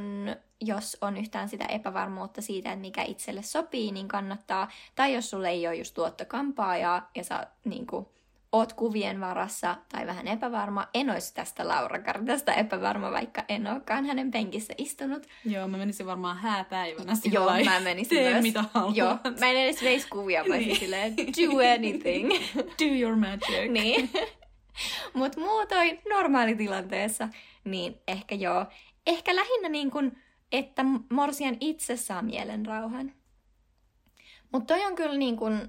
jos 0.61 0.97
on 1.01 1.17
yhtään 1.17 1.49
sitä 1.49 1.65
epävarmuutta 1.65 2.43
siitä, 2.43 2.73
että 2.73 2.81
mikä 2.81 3.03
itselle 3.03 3.43
sopii, 3.43 3.93
niin 3.93 4.09
kannattaa. 4.09 4.71
Tai 4.95 5.15
jos 5.15 5.31
sulle 5.31 5.49
ei 5.49 5.67
ole 5.67 5.77
just 5.77 5.95
tuottokampaa 5.95 6.77
ja, 6.77 7.03
ja 7.15 7.25
sä 7.25 7.47
niin 7.65 7.87
kun, 7.87 8.09
oot 8.57 8.73
kuvien 8.73 9.21
varassa 9.21 9.77
tai 9.89 10.07
vähän 10.07 10.29
epävarma. 10.29 10.89
En 10.95 11.11
olisi 11.11 11.35
tästä 11.35 11.69
Laura 11.69 11.99
Kartasta 11.99 12.55
epävarma, 12.55 13.13
vaikka 13.13 13.45
en 13.49 13.67
olekaan 13.67 14.07
hänen 14.07 14.31
penkissä 14.31 14.75
istunut. 14.79 15.27
Joo, 15.45 15.69
mä 15.69 15.77
menisin 15.77 16.07
varmaan 16.07 16.37
hääpäivänä 16.37 17.15
sillä 17.15 17.35
Joo, 17.35 17.65
mä 17.65 17.81
menisin 17.81 18.19
tee 18.19 18.33
myös. 18.33 18.43
mitä 18.43 18.65
haluan. 18.75 18.97
Joo, 18.97 19.19
mä 19.41 19.51
en 19.51 19.57
edes 19.57 19.83
veisi 19.83 20.09
kuvia, 20.09 20.45
mä 20.45 20.57
niin. 20.57 20.77
silleen, 20.77 21.17
do 21.17 21.75
anything. 21.75 22.31
do 22.81 22.85
your 23.01 23.17
magic. 23.17 23.71
niin. 23.71 24.11
Mutta 25.15 25.41
muutoin 25.41 26.01
normaalitilanteessa, 26.09 27.29
niin 27.65 28.01
ehkä 28.09 28.35
joo. 28.35 28.67
Ehkä 29.07 29.37
lähinnä 29.37 29.69
niin 29.69 29.91
kuin, 29.91 30.19
että 30.53 30.85
Morsian 31.11 31.57
itse 31.61 31.97
saa 31.97 32.23
mielenrauhan. 32.23 33.13
Mutta 34.53 34.75
toi 34.75 34.87
on 34.87 34.95
kyllä 34.95 35.17
niin 35.17 35.37
kuin, 35.37 35.69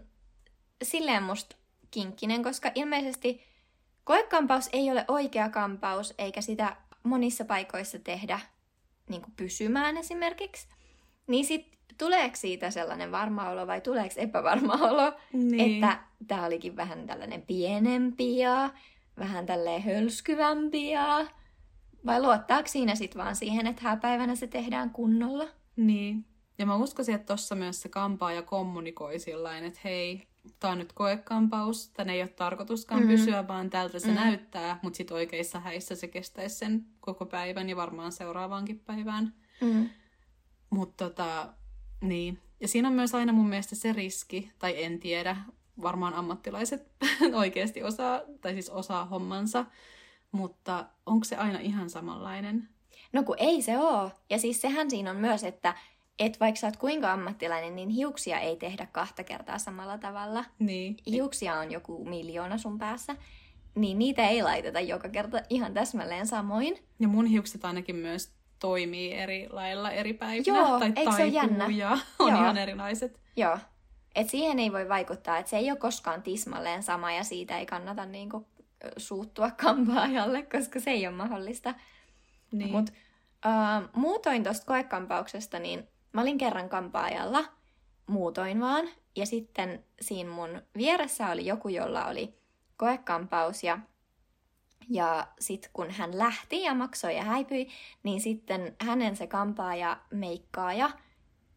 silleen 0.84 1.24
musta 1.24 1.56
kinkkinen, 1.92 2.44
koska 2.44 2.72
ilmeisesti 2.76 3.42
koekampaus 4.04 4.70
ei 4.74 4.92
ole 4.92 5.06
oikea 5.08 5.50
kampaus, 5.50 6.14
eikä 6.18 6.42
sitä 6.42 6.76
monissa 7.04 7.46
paikoissa 7.46 8.00
tehdä 8.00 8.40
niin 9.10 9.22
kuin 9.22 9.34
pysymään 9.38 9.98
esimerkiksi. 9.98 10.68
Niin 11.28 11.46
sit 11.46 11.78
tuleeko 11.98 12.36
siitä 12.36 12.72
sellainen 12.72 13.12
varma 13.12 13.50
olo 13.50 13.68
vai 13.68 13.82
tuleeko 13.82 14.14
epävarma 14.18 14.74
olo, 14.74 15.14
niin. 15.34 15.84
että 15.84 16.00
tämä 16.28 16.46
olikin 16.46 16.76
vähän 16.76 17.08
tällainen 17.08 17.42
pienempi 17.42 18.38
ja 18.38 18.70
vähän 19.20 19.46
tälleen 19.46 19.82
hölskyvämpi 19.82 20.90
ja... 20.90 21.28
Vai 22.06 22.22
luottaako 22.22 22.68
siinä 22.68 22.96
sitten 22.96 23.24
vaan 23.24 23.36
siihen, 23.36 23.68
että 23.68 23.82
hääpäivänä 23.82 24.36
se 24.36 24.48
tehdään 24.48 24.90
kunnolla? 24.90 25.48
Niin. 25.76 26.26
Ja 26.58 26.66
mä 26.66 26.76
uskoisin, 26.76 27.16
että 27.16 27.28
tuossa 27.28 27.56
myös 27.56 27.82
se 27.82 27.90
kampaaja 27.90 28.42
kommunikoi 28.42 29.20
sillain, 29.20 29.64
että 29.64 29.80
hei, 29.84 30.28
tämä 30.60 30.72
on 30.72 30.78
nyt 30.78 30.94
koekampaus, 30.94 31.90
tänne 31.90 32.14
ei 32.14 32.22
ole 32.22 32.30
tarkoituskaan 32.30 33.02
mm. 33.02 33.08
pysyä, 33.08 33.48
vaan 33.48 33.70
tältä 33.70 34.00
se 34.00 34.08
mm. 34.08 34.16
näyttää, 34.16 34.80
mutta 34.82 34.98
sitten 34.98 35.16
oikeissa 35.18 35.60
häissä 35.60 35.96
se 35.96 36.08
kestäisi 36.08 36.56
sen 36.56 36.86
koko 37.00 37.26
päivän 37.26 37.70
ja 37.70 37.76
varmaan 37.76 38.12
seuraavaankin 38.12 38.80
päivään. 38.80 39.34
Mm. 39.62 39.90
Mutta 40.70 41.10
tota, 41.10 41.54
niin. 42.02 42.40
Ja 42.60 42.68
siinä 42.68 42.88
on 42.88 42.94
myös 42.94 43.16
aina 43.16 43.34
mun 43.34 43.50
mielestä 43.50 43.76
se 43.76 43.94
riski, 43.94 44.52
tai 44.60 44.84
en 44.84 45.00
tiedä, 45.00 45.38
varmaan 45.82 46.14
ammattilaiset 46.14 46.92
oikeasti 47.34 47.84
osaa, 47.84 48.22
tai 48.42 48.54
siis 48.54 48.70
osaa 48.70 49.06
hommansa, 49.06 49.66
mutta 50.32 50.86
onko 51.06 51.24
se 51.24 51.36
aina 51.36 51.60
ihan 51.60 51.90
samanlainen? 51.90 52.70
No 53.14 53.24
kun 53.24 53.36
ei 53.40 53.62
se 53.62 53.80
oo. 53.80 54.12
Ja 54.30 54.40
siis 54.40 54.62
sehän 54.62 54.90
siinä 54.90 55.12
on 55.12 55.18
myös, 55.18 55.44
että 55.44 55.76
et 56.20 56.40
vaikka 56.40 56.60
sä 56.60 56.68
oot 56.68 56.78
kuinka 56.78 57.12
ammattilainen, 57.12 57.76
niin 57.76 57.90
hiuksia 57.90 58.40
ei 58.40 58.56
tehdä 58.56 58.88
kahta 58.92 59.24
kertaa 59.24 59.58
samalla 59.58 59.98
tavalla. 59.98 60.46
Niin. 60.60 60.98
Hiuksia 61.08 61.56
on 61.56 61.72
joku 61.72 62.06
miljoona 62.06 62.58
sun 62.58 62.78
päässä, 62.78 63.16
niin 63.76 64.00
niitä 64.00 64.28
ei 64.28 64.44
laiteta 64.44 64.80
joka 64.80 65.10
kerta 65.10 65.42
ihan 65.50 65.74
täsmälleen 65.74 66.28
samoin. 66.28 66.78
Ja 67.00 67.08
mun 67.08 67.26
hiukset 67.26 67.66
ainakin 67.66 67.96
myös 67.96 68.32
toimii 68.60 69.14
eri 69.14 69.48
lailla 69.50 69.92
eri 69.92 70.14
päivinä. 70.14 70.58
Joo, 70.58 70.80
tai 70.80 70.94
eikö 70.96 71.12
se 71.12 71.24
ole 71.24 71.32
jännä? 71.32 71.68
ja 71.68 71.90
on 72.20 72.30
Joo. 72.30 72.40
ihan 72.40 72.58
erilaiset. 72.58 73.20
Joo. 73.36 73.58
Et 74.16 74.30
siihen 74.30 74.60
ei 74.60 74.72
voi 74.72 74.90
vaikuttaa, 74.90 75.38
että 75.38 75.50
se 75.50 75.58
ei 75.58 75.72
ole 75.72 75.80
koskaan 75.80 76.24
tismalleen 76.24 76.84
sama 76.84 77.12
ja 77.12 77.24
siitä 77.24 77.58
ei 77.58 77.66
kannata 77.66 78.06
niinku 78.06 78.48
suuttua 78.98 79.52
kampaajalle, 79.52 80.44
koska 80.44 80.80
se 80.80 80.92
ei 80.92 81.08
ole 81.08 81.16
mahdollista. 81.16 81.74
Niin. 82.52 82.72
Mut, 82.72 82.90
uh, 82.90 83.90
muutoin 83.94 84.44
tuosta 84.44 84.66
koekampauksesta, 84.66 85.60
niin 85.60 85.88
mä 86.18 86.22
olin 86.22 86.38
kerran 86.38 86.70
kampaajalla, 86.70 87.46
muutoin 88.08 88.60
vaan, 88.60 88.90
ja 89.16 89.26
sitten 89.26 89.84
siinä 90.02 90.30
mun 90.30 90.62
vieressä 90.78 91.28
oli 91.30 91.46
joku, 91.46 91.70
jolla 91.70 92.06
oli 92.06 92.34
koekampaus 92.78 93.64
ja 93.64 93.80
ja 94.90 95.28
sitten 95.40 95.70
kun 95.74 95.92
hän 95.92 96.18
lähti 96.18 96.62
ja 96.62 96.74
maksoi 96.74 97.16
ja 97.16 97.24
häipyi, 97.24 97.68
niin 98.04 98.22
sitten 98.22 98.76
hänen 98.82 99.16
se 99.16 99.28
kampaaja, 99.28 99.98
meikkaaja 100.12 100.90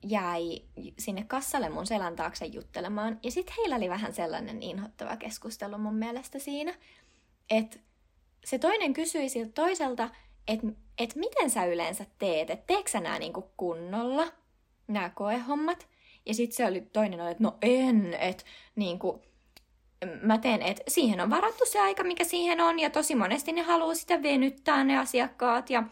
jäi 0.03 0.62
sinne 0.99 1.25
kassalle 1.25 1.68
mun 1.68 1.87
selän 1.87 2.16
taakse 2.16 2.46
juttelemaan. 2.46 3.18
Ja 3.23 3.31
sitten 3.31 3.55
heillä 3.59 3.77
oli 3.77 3.88
vähän 3.88 4.14
sellainen 4.14 4.62
inhottava 4.62 5.16
keskustelu 5.16 5.79
mun 5.79 5.94
mielestä 5.94 6.38
siinä, 6.38 6.75
että 7.51 7.77
se 8.44 8.59
toinen 8.59 8.92
kysyi 8.92 9.29
siltä 9.29 9.53
toiselta, 9.53 10.11
että 10.49 10.66
et 10.99 11.14
miten 11.14 11.51
sä 11.51 11.64
yleensä 11.64 12.07
teet, 12.18 12.51
että 12.51 12.66
teekö 12.66 12.90
sä 12.90 13.01
niinku 13.01 13.51
kunnolla, 13.57 14.39
nämä 14.92 15.11
koehommat. 15.11 15.88
Ja 16.26 16.35
sitten 16.35 16.57
se 16.57 16.66
oli 16.66 16.81
toinen 16.81 17.20
oli, 17.20 17.31
että 17.31 17.42
no 17.42 17.59
en, 17.62 18.14
että 18.14 18.44
niinku, 18.76 19.22
mä 20.22 20.38
teen, 20.38 20.62
että 20.62 20.83
siihen 20.88 21.20
on 21.20 21.31
varattu 21.31 21.64
se 21.66 21.81
aika, 21.81 22.05
mikä 22.05 22.24
siihen 22.24 22.61
on, 22.61 22.79
ja 22.79 22.90
tosi 22.90 23.14
monesti 23.14 23.53
ne 23.53 23.62
haluaa 23.62 23.94
sitä 23.94 24.22
venyttää 24.22 24.85
ne 24.85 24.98
asiakkaat, 24.98 25.70
ja, 25.70 25.83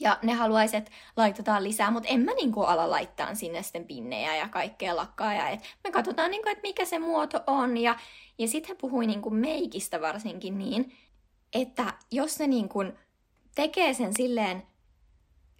ja 0.00 0.18
ne 0.22 0.32
haluaisi, 0.32 0.76
että 0.76 0.90
laitetaan 1.16 1.64
lisää, 1.64 1.90
mutta 1.90 2.08
en 2.08 2.20
mä 2.20 2.32
niinku 2.34 2.62
ala 2.62 2.90
laittaa 2.90 3.34
sinne 3.34 3.62
sitten 3.62 3.84
pinnejä 3.84 4.36
ja 4.36 4.48
kaikkea 4.48 4.96
lakkaa, 4.96 5.34
ja 5.34 5.48
et 5.48 5.60
me 5.84 5.90
katsotaan, 5.90 6.30
niinku, 6.30 6.48
että 6.48 6.62
mikä 6.62 6.84
se 6.84 6.98
muoto 6.98 7.40
on, 7.46 7.76
ja, 7.76 7.96
ja 8.38 8.48
sitten 8.48 8.68
he 8.68 8.74
puhui 8.80 9.06
niinku 9.06 9.30
meikistä 9.30 10.00
varsinkin 10.00 10.58
niin, 10.58 10.92
että 11.52 11.94
jos 12.10 12.38
ne 12.38 12.46
niinku 12.46 12.84
tekee 13.54 13.94
sen 13.94 14.14
silleen 14.16 14.62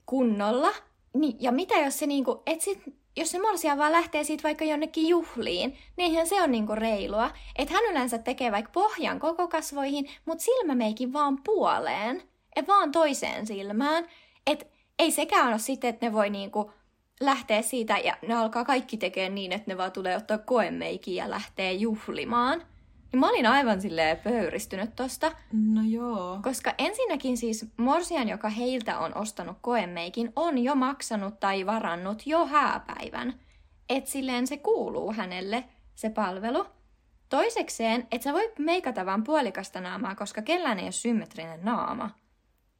kunnolla, 0.07 0.73
niin, 1.15 1.37
ja 1.41 1.53
mitä 1.53 1.75
jos 1.75 1.99
se 1.99 2.07
niinku, 2.07 2.43
et 2.47 2.61
sit 2.61 2.79
jos 3.17 3.31
se 3.31 3.41
morsia 3.41 3.79
vaan 3.79 3.93
lähtee 3.93 4.25
siitä 4.25 4.43
vaikka 4.43 4.65
jonnekin 4.65 5.09
juhliin, 5.09 5.79
niin 5.97 6.27
se 6.27 6.43
on 6.43 6.51
niinku 6.51 6.75
reilua. 6.75 7.31
Että 7.57 7.75
hän 7.75 7.85
yleensä 7.91 8.19
tekee 8.19 8.53
vaikka 8.53 8.71
pohjan 8.73 9.21
koko 9.21 9.49
kasvoihin, 9.49 10.09
mutta 10.25 10.45
silmämeikin 10.45 11.13
vaan 11.13 11.39
puoleen. 11.45 12.23
Et 12.57 12.69
vaan 12.69 12.93
toiseen 12.93 13.47
silmään. 13.47 14.07
Et 14.47 14.67
ei 14.99 15.11
sekään 15.11 15.49
ole 15.49 15.59
sitten, 15.59 15.91
että 15.91 16.07
ne 16.07 16.13
voi 16.13 16.31
niinku 16.31 16.71
lähteä 17.21 17.63
siitä 17.63 17.99
ja 17.99 18.17
ne 18.23 18.35
alkaa 18.35 18.65
kaikki 18.65 18.97
tekemään 18.97 19.35
niin, 19.35 19.53
että 19.53 19.71
ne 19.71 19.77
vaan 19.77 19.93
tulee 19.93 20.17
ottaa 20.17 20.39
koemeikin 20.39 21.15
ja 21.15 21.31
lähtee 21.31 21.73
juhlimaan. 21.73 22.63
Niin 23.13 23.21
mä 23.21 23.29
olin 23.29 23.47
aivan 23.47 23.81
silleen 23.81 24.17
pöyristynyt 24.17 24.97
tosta. 24.97 25.33
No 25.53 25.83
joo. 25.89 26.39
Koska 26.43 26.75
ensinnäkin 26.79 27.37
siis 27.37 27.67
Morsian, 27.77 28.29
joka 28.29 28.49
heiltä 28.49 28.99
on 28.99 29.17
ostanut 29.17 29.57
koemeikin, 29.61 30.33
on 30.37 30.59
jo 30.59 30.75
maksanut 30.75 31.41
tai 31.41 31.67
varannut 31.67 32.27
jo 32.27 32.47
hääpäivän. 32.47 33.35
Et 33.89 34.07
silleen 34.07 34.47
se 34.47 34.57
kuuluu 34.57 35.13
hänelle, 35.13 35.65
se 35.95 36.11
palvelu. 36.11 36.67
Toisekseen, 37.29 38.07
että 38.11 38.25
sä 38.25 38.33
voit 38.33 38.59
meikata 38.59 39.07
vaan 39.07 39.25
puolikasta 39.25 39.81
naamaa, 39.81 40.15
koska 40.15 40.43
kellään 40.43 40.79
ei 40.79 40.85
ole 40.85 40.93
symmetrinen 40.93 41.61
naama. 41.63 42.11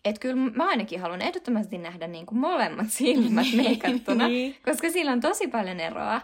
Et 0.05 0.19
kyllä 0.19 0.51
mä 0.51 0.69
ainakin 0.69 1.01
haluan 1.01 1.23
ehdottomasti 1.23 1.79
nähdä 1.79 2.07
niin 2.07 2.27
kuin 2.27 2.39
molemmat 2.39 2.87
silmät 2.91 3.45
niin, 3.53 3.57
meikattuna, 3.57 4.29
niin. 4.29 4.57
koska 4.65 4.91
sillä 4.91 5.13
on 5.13 5.21
tosi 5.21 5.49
paljon 5.49 5.81
eroa. 5.81 6.21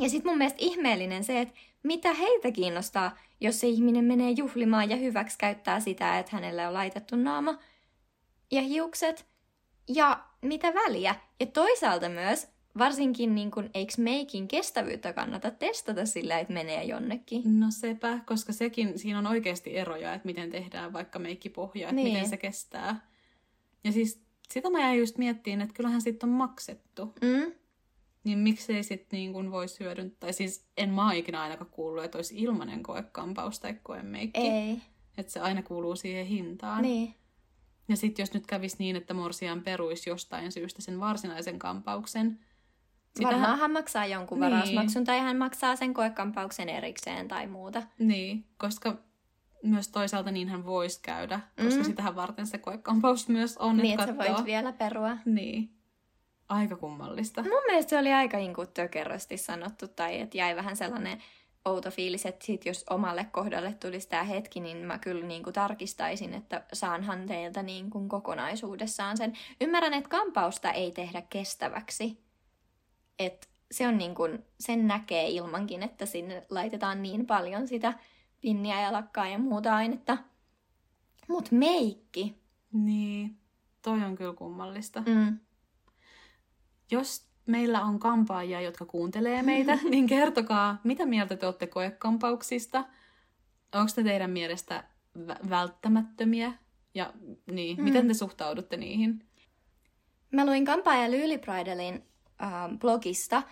Ja 0.00 0.08
sitten 0.08 0.30
mun 0.30 0.38
mielestä 0.38 0.58
ihmeellinen 0.60 1.24
se, 1.24 1.40
että 1.40 1.54
mitä 1.82 2.14
heitä 2.14 2.52
kiinnostaa, 2.52 3.16
jos 3.40 3.60
se 3.60 3.66
ihminen 3.66 4.04
menee 4.04 4.30
juhlimaan 4.30 4.90
ja 4.90 4.96
hyväksi 4.96 5.38
käyttää 5.38 5.80
sitä, 5.80 6.18
että 6.18 6.36
hänelle 6.36 6.66
on 6.66 6.74
laitettu 6.74 7.16
naama 7.16 7.58
ja 8.50 8.62
hiukset. 8.62 9.26
Ja 9.88 10.24
mitä 10.42 10.74
väliä? 10.74 11.14
Ja 11.40 11.46
toisaalta 11.46 12.08
myös, 12.08 12.48
varsinkin 12.78 13.34
niin 13.34 13.50
kun, 13.50 13.70
eikö 13.74 13.92
meikin 13.98 14.48
kestävyyttä 14.48 15.12
kannata 15.12 15.50
testata 15.50 16.06
sillä, 16.06 16.38
että 16.38 16.52
menee 16.52 16.84
jonnekin? 16.84 17.60
No 17.60 17.66
sepä, 17.70 18.18
koska 18.26 18.52
sekin, 18.52 18.98
siinä 18.98 19.18
on 19.18 19.26
oikeasti 19.26 19.76
eroja, 19.76 20.14
että 20.14 20.26
miten 20.26 20.50
tehdään 20.50 20.92
vaikka 20.92 21.18
meikkipohja, 21.18 21.82
että 21.82 21.94
niin. 21.94 22.12
miten 22.12 22.28
se 22.28 22.36
kestää. 22.36 23.06
Ja 23.84 23.92
siis 23.92 24.22
sitä 24.50 24.70
mä 24.70 24.80
jäin 24.80 24.98
just 24.98 25.18
miettiin, 25.18 25.60
että 25.60 25.74
kyllähän 25.74 26.02
sitten 26.02 26.28
on 26.28 26.34
maksettu. 26.34 27.14
Mm. 27.22 27.52
Niin 28.24 28.38
miksei 28.38 28.82
sitten 28.82 29.16
niin 29.16 29.32
kuin 29.32 29.50
voisi 29.50 29.80
hyödyntää, 29.80 30.32
siis 30.32 30.66
en 30.76 30.90
mä 30.90 31.06
ole 31.06 31.18
ikinä 31.18 31.40
ainakaan 31.40 31.70
kuullut, 31.70 32.04
että 32.04 32.18
olisi 32.18 32.34
ilmainen 32.38 32.82
koekampaus 32.82 33.60
tai 33.60 33.74
koemeikki. 33.82 34.40
Ei. 34.40 34.78
Että 35.18 35.32
se 35.32 35.40
aina 35.40 35.62
kuuluu 35.62 35.96
siihen 35.96 36.26
hintaan. 36.26 36.82
Niin. 36.82 37.14
Ja 37.88 37.96
sitten 37.96 38.22
jos 38.22 38.34
nyt 38.34 38.46
kävisi 38.46 38.76
niin, 38.78 38.96
että 38.96 39.14
Morsian 39.14 39.62
peruisi 39.62 40.10
jostain 40.10 40.52
syystä 40.52 40.82
sen 40.82 41.00
varsinaisen 41.00 41.58
kampauksen. 41.58 42.38
Sitähän... 43.16 43.40
Varmaan 43.40 43.58
hän 43.58 43.72
maksaa 43.72 44.06
jonkun 44.06 44.40
niin. 44.40 44.50
varausmaksun 44.50 45.04
tai 45.04 45.20
hän 45.20 45.36
maksaa 45.36 45.76
sen 45.76 45.94
koekampauksen 45.94 46.68
erikseen 46.68 47.28
tai 47.28 47.46
muuta. 47.46 47.82
Niin, 47.98 48.46
koska 48.56 48.96
myös 49.62 49.88
toisaalta 49.88 50.30
niin 50.30 50.48
hän 50.48 50.66
voisi 50.66 51.00
käydä, 51.02 51.40
koska 51.64 51.80
mm. 51.80 51.84
sitähän 51.84 52.16
varten 52.16 52.46
se 52.46 52.58
koekampaus 52.58 53.28
myös 53.28 53.58
on. 53.58 53.76
Niin, 53.76 54.00
että 54.00 54.06
sä 54.06 54.18
voit 54.18 54.44
vielä 54.44 54.72
perua. 54.72 55.16
Niin. 55.24 55.81
Aika 56.52 56.76
kummallista. 56.76 57.42
Mun 57.42 57.62
mielestä 57.66 57.90
se 57.90 57.98
oli 57.98 58.12
aika 58.12 58.36
niin 58.36 58.54
tökerösti 58.74 59.36
sanottu, 59.36 59.88
tai 59.88 60.20
että 60.20 60.36
jäi 60.36 60.56
vähän 60.56 60.76
sellainen 60.76 61.22
outo 61.64 61.90
fiilis, 61.90 62.26
että 62.26 62.44
sit 62.44 62.66
jos 62.66 62.84
omalle 62.90 63.24
kohdalle 63.24 63.72
tulisi 63.72 64.08
tämä 64.08 64.22
hetki, 64.22 64.60
niin 64.60 64.76
mä 64.76 64.98
kyllä 64.98 65.26
niin 65.26 65.42
kuin 65.42 65.54
tarkistaisin, 65.54 66.34
että 66.34 66.64
saanhan 66.72 67.26
teiltä 67.26 67.62
niin 67.62 67.90
kuin 67.90 68.08
kokonaisuudessaan 68.08 69.16
sen. 69.16 69.32
Ymmärrän, 69.60 69.94
että 69.94 70.08
kampausta 70.08 70.72
ei 70.72 70.92
tehdä 70.92 71.22
kestäväksi. 71.30 72.18
Et 73.18 73.48
se 73.70 73.88
on 73.88 73.98
niin 73.98 74.14
kuin, 74.14 74.44
sen 74.60 74.86
näkee 74.86 75.28
ilmankin, 75.28 75.82
että 75.82 76.06
sinne 76.06 76.46
laitetaan 76.50 77.02
niin 77.02 77.26
paljon 77.26 77.68
sitä 77.68 77.94
pinniä 78.40 78.80
ja 78.80 78.92
lakkaa 78.92 79.28
ja 79.28 79.38
muuta 79.38 79.76
ainetta. 79.76 80.18
Mut 81.28 81.50
meikki. 81.50 82.36
Niin, 82.72 83.36
toi 83.82 84.04
on 84.04 84.16
kyllä 84.16 84.34
kummallista. 84.34 85.02
Mm. 85.06 85.38
Jos 86.92 87.26
meillä 87.46 87.82
on 87.82 87.98
kampaajia, 87.98 88.60
jotka 88.60 88.84
kuuntelee 88.84 89.42
meitä, 89.42 89.78
niin 89.90 90.06
kertokaa, 90.06 90.80
mitä 90.84 91.06
mieltä 91.06 91.36
te 91.36 91.46
olette 91.46 91.66
koekampauksista? 91.66 92.84
Onko 93.74 93.92
te 93.94 94.02
teidän 94.02 94.30
mielestä 94.30 94.84
vä- 95.18 95.50
välttämättömiä? 95.50 96.52
Ja 96.94 97.12
niin, 97.50 97.76
mm. 97.76 97.84
miten 97.84 98.08
te 98.08 98.14
suhtaudutte 98.14 98.76
niihin? 98.76 99.26
Mä 100.32 100.46
luin 100.46 100.64
Kampaaja 100.64 101.10
Lyyli 101.10 101.38
Bridalin 101.38 102.04
äh, 102.42 102.50
blogista, 102.78 103.42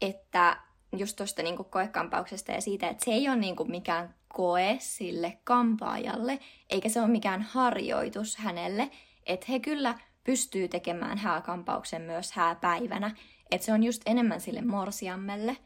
että 0.00 0.56
just 0.96 1.16
tuosta 1.16 1.42
niinku 1.42 1.64
koekampauksesta 1.64 2.52
ja 2.52 2.60
siitä, 2.60 2.88
että 2.88 3.04
se 3.04 3.10
ei 3.10 3.28
ole 3.28 3.36
niinku 3.36 3.64
mikään 3.64 4.14
koe 4.28 4.76
sille 4.80 5.38
kampaajalle, 5.44 6.38
eikä 6.70 6.88
se 6.88 7.00
ole 7.00 7.08
mikään 7.08 7.42
harjoitus 7.42 8.36
hänelle, 8.36 8.90
että 9.26 9.46
he 9.48 9.60
kyllä 9.60 9.94
pystyy 10.28 10.68
tekemään 10.68 11.18
hääkampauksen 11.18 12.02
myös 12.02 12.32
hääpäivänä, 12.32 13.10
että 13.50 13.64
se 13.64 13.72
on 13.72 13.82
just 13.82 14.02
enemmän 14.06 14.40
sille 14.40 14.62
morsiammelle, 14.62 15.56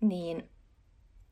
niin 0.00 0.50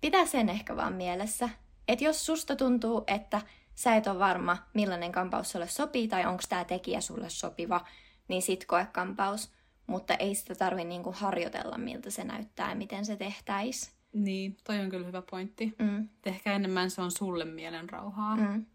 pitää 0.01 0.27
sen 0.27 0.49
ehkä 0.49 0.77
vaan 0.77 0.93
mielessä, 0.93 1.49
että 1.89 2.05
jos 2.05 2.27
susta 2.27 2.57
tuntuu, 2.57 3.05
että 3.07 3.41
sä 3.75 3.97
et 3.97 4.07
ole 4.07 4.19
varma, 4.19 4.57
millainen 4.75 5.13
kampaus 5.13 5.51
sulle 5.51 5.69
sopii 5.69 6.09
tai 6.09 6.27
onko 6.27 6.43
tämä 6.49 6.65
tekijä 6.65 7.01
sulle 7.01 7.31
sopiva, 7.31 7.87
niin 8.29 8.43
sit 8.43 8.65
koe 8.65 8.87
kampaus, 8.93 9.53
mutta 9.87 10.15
ei 10.15 10.35
sitä 10.35 10.55
tarvi 10.55 10.85
niinku 10.85 11.15
harjoitella, 11.17 11.79
miltä 11.79 12.11
se 12.11 12.25
näyttää 12.25 12.69
ja 12.71 12.77
miten 12.77 13.07
se 13.07 13.17
tehtäis. 13.17 13.93
Niin, 14.13 14.57
toi 14.65 14.81
on 14.81 14.91
kyllä 14.91 15.07
hyvä 15.07 15.23
pointti. 15.31 15.75
Mm. 15.79 16.09
Ehkä 16.27 16.53
enemmän 16.53 16.91
se 16.91 17.01
on 17.01 17.11
sulle 17.11 17.45
mielen 17.45 17.91
rauhaa. 17.91 18.37
Mm. 18.37 18.67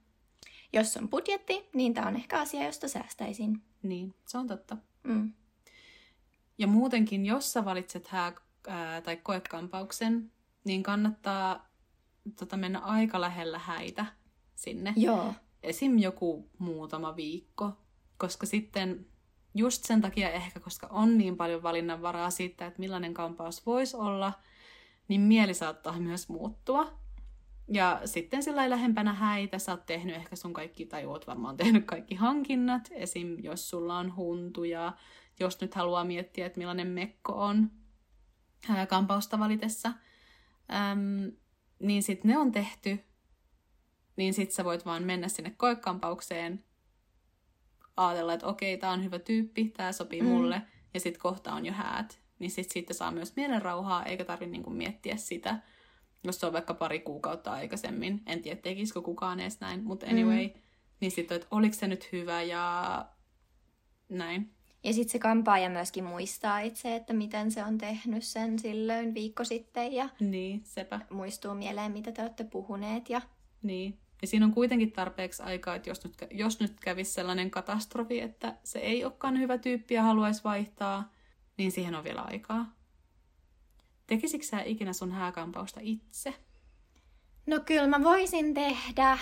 Jos 0.75 0.97
on 0.97 1.09
budjetti, 1.09 1.69
niin 1.73 1.93
tämä 1.93 2.07
on 2.07 2.15
ehkä 2.15 2.39
asia, 2.39 2.65
josta 2.65 2.87
säästäisin. 2.87 3.61
Niin, 3.83 4.15
se 4.27 4.37
on 4.37 4.47
totta. 4.47 4.77
Mm. 5.03 5.33
Ja 6.57 6.67
muutenkin, 6.67 7.25
jos 7.25 7.53
sä 7.53 7.65
valitset 7.65 8.07
hää, 8.07 8.33
ää, 8.67 9.01
tai 9.01 9.17
koekampauksen, 9.17 10.31
niin 10.65 10.83
kannattaa 10.83 11.69
tota, 12.39 12.57
mennä 12.57 12.79
aika 12.79 13.21
lähellä 13.21 13.59
häitä 13.59 14.05
sinne. 14.55 14.93
Joo. 14.95 15.33
Esim. 15.63 15.97
joku 15.97 16.49
muutama 16.57 17.15
viikko, 17.15 17.71
koska 18.17 18.45
sitten 18.45 19.05
just 19.53 19.83
sen 19.83 20.01
takia 20.01 20.31
ehkä, 20.31 20.59
koska 20.59 20.87
on 20.87 21.17
niin 21.17 21.37
paljon 21.37 21.63
valinnanvaraa 21.63 22.29
siitä, 22.29 22.65
että 22.65 22.79
millainen 22.79 23.13
kampaus 23.13 23.65
voisi 23.65 23.97
olla, 23.97 24.33
niin 25.07 25.21
mieli 25.21 25.53
saattaa 25.53 25.99
myös 25.99 26.29
muuttua. 26.29 27.04
Ja 27.67 28.01
sitten 28.05 28.43
sillä 28.43 28.69
lähempänä 28.69 29.13
häitä 29.13 29.59
sä 29.59 29.71
oot 29.71 29.85
tehnyt 29.85 30.15
ehkä 30.15 30.35
sun 30.35 30.53
kaikki, 30.53 30.85
tai 30.85 31.05
oot 31.05 31.27
varmaan 31.27 31.57
tehnyt 31.57 31.85
kaikki 31.85 32.15
hankinnat. 32.15 32.89
Esim. 32.91 33.37
jos 33.43 33.69
sulla 33.69 33.97
on 33.97 34.15
huntuja, 34.15 34.93
jos 35.39 35.61
nyt 35.61 35.75
haluaa 35.75 36.03
miettiä, 36.03 36.45
että 36.45 36.57
millainen 36.57 36.87
mekko 36.87 37.33
on 37.33 37.71
ää, 38.69 38.85
kampausta 38.85 39.39
valitessa, 39.39 39.93
äm, 40.73 41.31
niin 41.79 42.03
sitten 42.03 42.31
ne 42.31 42.37
on 42.37 42.51
tehty, 42.51 42.99
niin 44.15 44.33
sitten 44.33 44.55
sä 44.55 44.63
voit 44.63 44.85
vaan 44.85 45.03
mennä 45.03 45.27
sinne 45.27 45.53
koekampaukseen, 45.57 46.63
ajatella, 47.97 48.33
että 48.33 48.47
okei, 48.47 48.77
tämä 48.77 48.93
on 48.93 49.03
hyvä 49.03 49.19
tyyppi, 49.19 49.65
tämä 49.65 49.91
sopii 49.91 50.21
mm. 50.21 50.27
mulle, 50.27 50.61
ja 50.93 50.99
sitten 50.99 51.21
kohta 51.21 51.53
on 51.53 51.65
jo 51.65 51.73
häät. 51.73 52.19
Niin 52.39 52.51
sitten 52.51 52.73
siitä 52.73 52.93
saa 52.93 53.11
myös 53.11 53.35
mielenrauhaa, 53.35 54.05
eikä 54.05 54.25
tarvitse 54.25 54.51
niinku 54.51 54.69
miettiä 54.69 55.15
sitä, 55.15 55.59
jos 56.23 56.39
se 56.39 56.45
on 56.45 56.53
vaikka 56.53 56.73
pari 56.73 56.99
kuukautta 56.99 57.51
aikaisemmin. 57.51 58.21
En 58.25 58.41
tiedä, 58.41 58.61
tekisikö 58.61 59.01
kukaan 59.01 59.39
edes 59.39 59.59
näin, 59.59 59.83
mutta 59.83 60.05
anyway. 60.05 60.47
Mm. 60.47 60.53
Niin 60.99 61.11
sitten, 61.11 61.35
että 61.35 61.47
oliko 61.51 61.75
se 61.75 61.87
nyt 61.87 62.11
hyvä 62.11 62.41
ja 62.41 63.05
näin. 64.09 64.51
Ja 64.83 64.93
sitten 64.93 65.11
se 65.11 65.19
kampaaja 65.19 65.69
myöskin 65.69 66.03
muistaa 66.03 66.59
itse, 66.59 66.95
että 66.95 67.13
miten 67.13 67.51
se 67.51 67.63
on 67.63 67.77
tehnyt 67.77 68.23
sen 68.23 68.59
silloin 68.59 69.13
viikko 69.13 69.43
sitten. 69.43 69.93
Ja 69.93 70.09
niin, 70.19 70.61
sepä. 70.63 70.99
Muistuu 71.09 71.53
mieleen, 71.53 71.91
mitä 71.91 72.11
te 72.11 72.21
olette 72.21 72.43
puhuneet. 72.43 73.09
Ja... 73.09 73.21
Niin. 73.63 73.99
Ja 74.21 74.27
siinä 74.27 74.45
on 74.45 74.53
kuitenkin 74.53 74.91
tarpeeksi 74.91 75.43
aikaa, 75.43 75.75
että 75.75 75.89
jos 75.89 76.03
nyt, 76.03 76.13
jos 76.31 76.59
nyt 76.59 76.79
kävisi 76.79 77.11
sellainen 77.11 77.51
katastrofi, 77.51 78.19
että 78.19 78.55
se 78.63 78.79
ei 78.79 79.03
olekaan 79.03 79.39
hyvä 79.39 79.57
tyyppi 79.57 79.93
ja 79.93 80.03
haluaisi 80.03 80.43
vaihtaa, 80.43 81.11
niin 81.57 81.71
siihen 81.71 81.95
on 81.95 82.03
vielä 82.03 82.21
aikaa. 82.21 82.75
Tekisikö 84.07 84.45
sä 84.45 84.61
ikinä 84.61 84.93
sun 84.93 85.11
hääkampausta 85.11 85.79
itse? 85.83 86.33
No 87.45 87.59
kyllä 87.59 87.87
mä 87.87 88.03
voisin 88.03 88.53
tehdä. 88.53 89.17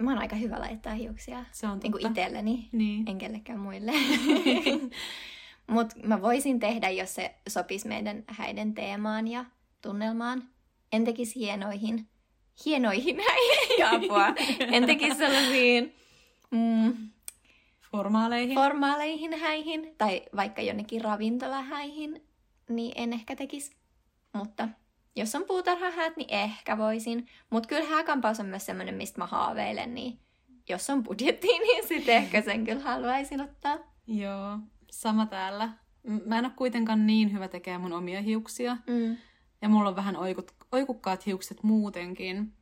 Mä 0.00 0.10
oon 0.10 0.18
aika 0.18 0.36
hyvä 0.36 0.60
laittaa 0.60 0.94
hiuksia. 0.94 1.44
Se 1.52 1.66
on 1.66 1.78
niin 1.78 1.92
totta. 1.92 2.08
Niin 2.08 2.18
itselleni, 2.18 2.68
niin. 2.72 3.08
en 3.08 3.18
kellekään 3.18 3.58
muille. 3.58 3.92
Mutta 5.66 5.96
mä 6.02 6.22
voisin 6.22 6.60
tehdä, 6.60 6.90
jos 6.90 7.14
se 7.14 7.34
sopisi 7.48 7.88
meidän 7.88 8.24
häiden 8.28 8.74
teemaan 8.74 9.28
ja 9.28 9.44
tunnelmaan. 9.82 10.48
En 10.92 11.04
tekisi 11.04 11.40
hienoihin, 11.40 12.08
hienoihin 12.66 13.16
häihin 13.28 13.86
apua. 13.86 14.26
En 14.72 14.86
tekisi 14.86 15.18
sellaisiin 15.18 15.94
mm, 16.50 17.10
formaaleihin. 17.90 18.54
formaaleihin 18.54 19.38
häihin 19.40 19.94
tai 19.98 20.22
vaikka 20.36 20.62
jonnekin 20.62 21.00
ravintolahäihin, 21.00 22.22
niin 22.68 22.92
en 22.96 23.12
ehkä 23.12 23.36
tekisi. 23.36 23.76
Mutta 24.34 24.68
jos 25.16 25.34
on 25.34 25.44
puutarhahäät, 25.44 26.16
niin 26.16 26.30
ehkä 26.30 26.78
voisin. 26.78 27.26
Mutta 27.50 27.68
kyllä 27.68 27.88
hääkampaus 27.88 28.40
on 28.40 28.46
myös 28.46 28.66
semmoinen, 28.66 28.94
mistä 28.94 29.18
mä 29.18 29.26
haaveilen, 29.26 29.94
niin 29.94 30.18
jos 30.68 30.90
on 30.90 31.02
budjetti, 31.02 31.46
niin 31.58 31.88
sitten 31.88 32.16
ehkä 32.16 32.42
sen 32.42 32.64
kyllä 32.64 32.82
haluaisin 32.82 33.40
ottaa. 33.40 33.78
Joo, 34.06 34.58
sama 34.90 35.26
täällä. 35.26 35.68
Mä 36.26 36.38
en 36.38 36.44
ole 36.44 36.52
kuitenkaan 36.56 37.06
niin 37.06 37.32
hyvä 37.32 37.48
tekemään 37.48 37.80
mun 37.80 37.92
omia 37.92 38.22
hiuksia. 38.22 38.76
Mm. 38.86 39.16
Ja 39.62 39.68
mulla 39.68 39.88
on 39.88 39.96
vähän 39.96 40.16
oikut, 40.16 40.54
oikukkaat 40.72 41.26
hiukset 41.26 41.62
muutenkin. 41.62 42.52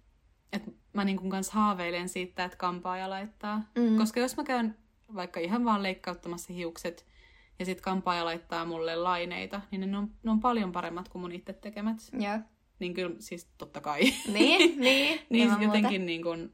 Että 0.52 0.70
mä 0.92 1.04
niin 1.04 1.30
kanssa 1.30 1.52
haaveilen 1.52 2.08
siitä, 2.08 2.44
että 2.44 2.56
kampaaja 2.56 3.10
laittaa. 3.10 3.62
Mm. 3.74 3.96
Koska 3.96 4.20
jos 4.20 4.36
mä 4.36 4.44
käyn 4.44 4.76
vaikka 5.14 5.40
ihan 5.40 5.64
vaan 5.64 5.82
leikkauttamassa 5.82 6.52
hiukset, 6.52 7.06
ja 7.62 7.66
sitten 7.66 7.84
kampaaja 7.84 8.24
laittaa 8.24 8.64
mulle 8.64 8.96
laineita, 8.96 9.60
niin 9.70 9.90
ne 9.90 9.98
on, 9.98 10.10
ne 10.22 10.30
on 10.30 10.40
paljon 10.40 10.72
paremmat 10.72 11.08
kuin 11.08 11.22
mun 11.22 11.32
itse 11.32 11.52
tekemät. 11.52 11.96
Joo. 12.12 12.38
Niin 12.78 12.94
kyllä, 12.94 13.16
siis 13.18 13.48
totta 13.58 13.80
kai. 13.80 14.00
Niin, 14.32 14.80
niin. 14.80 15.20
niin 15.30 15.50
jotenkin 15.60 16.06
niin 16.06 16.22
kuin, 16.22 16.52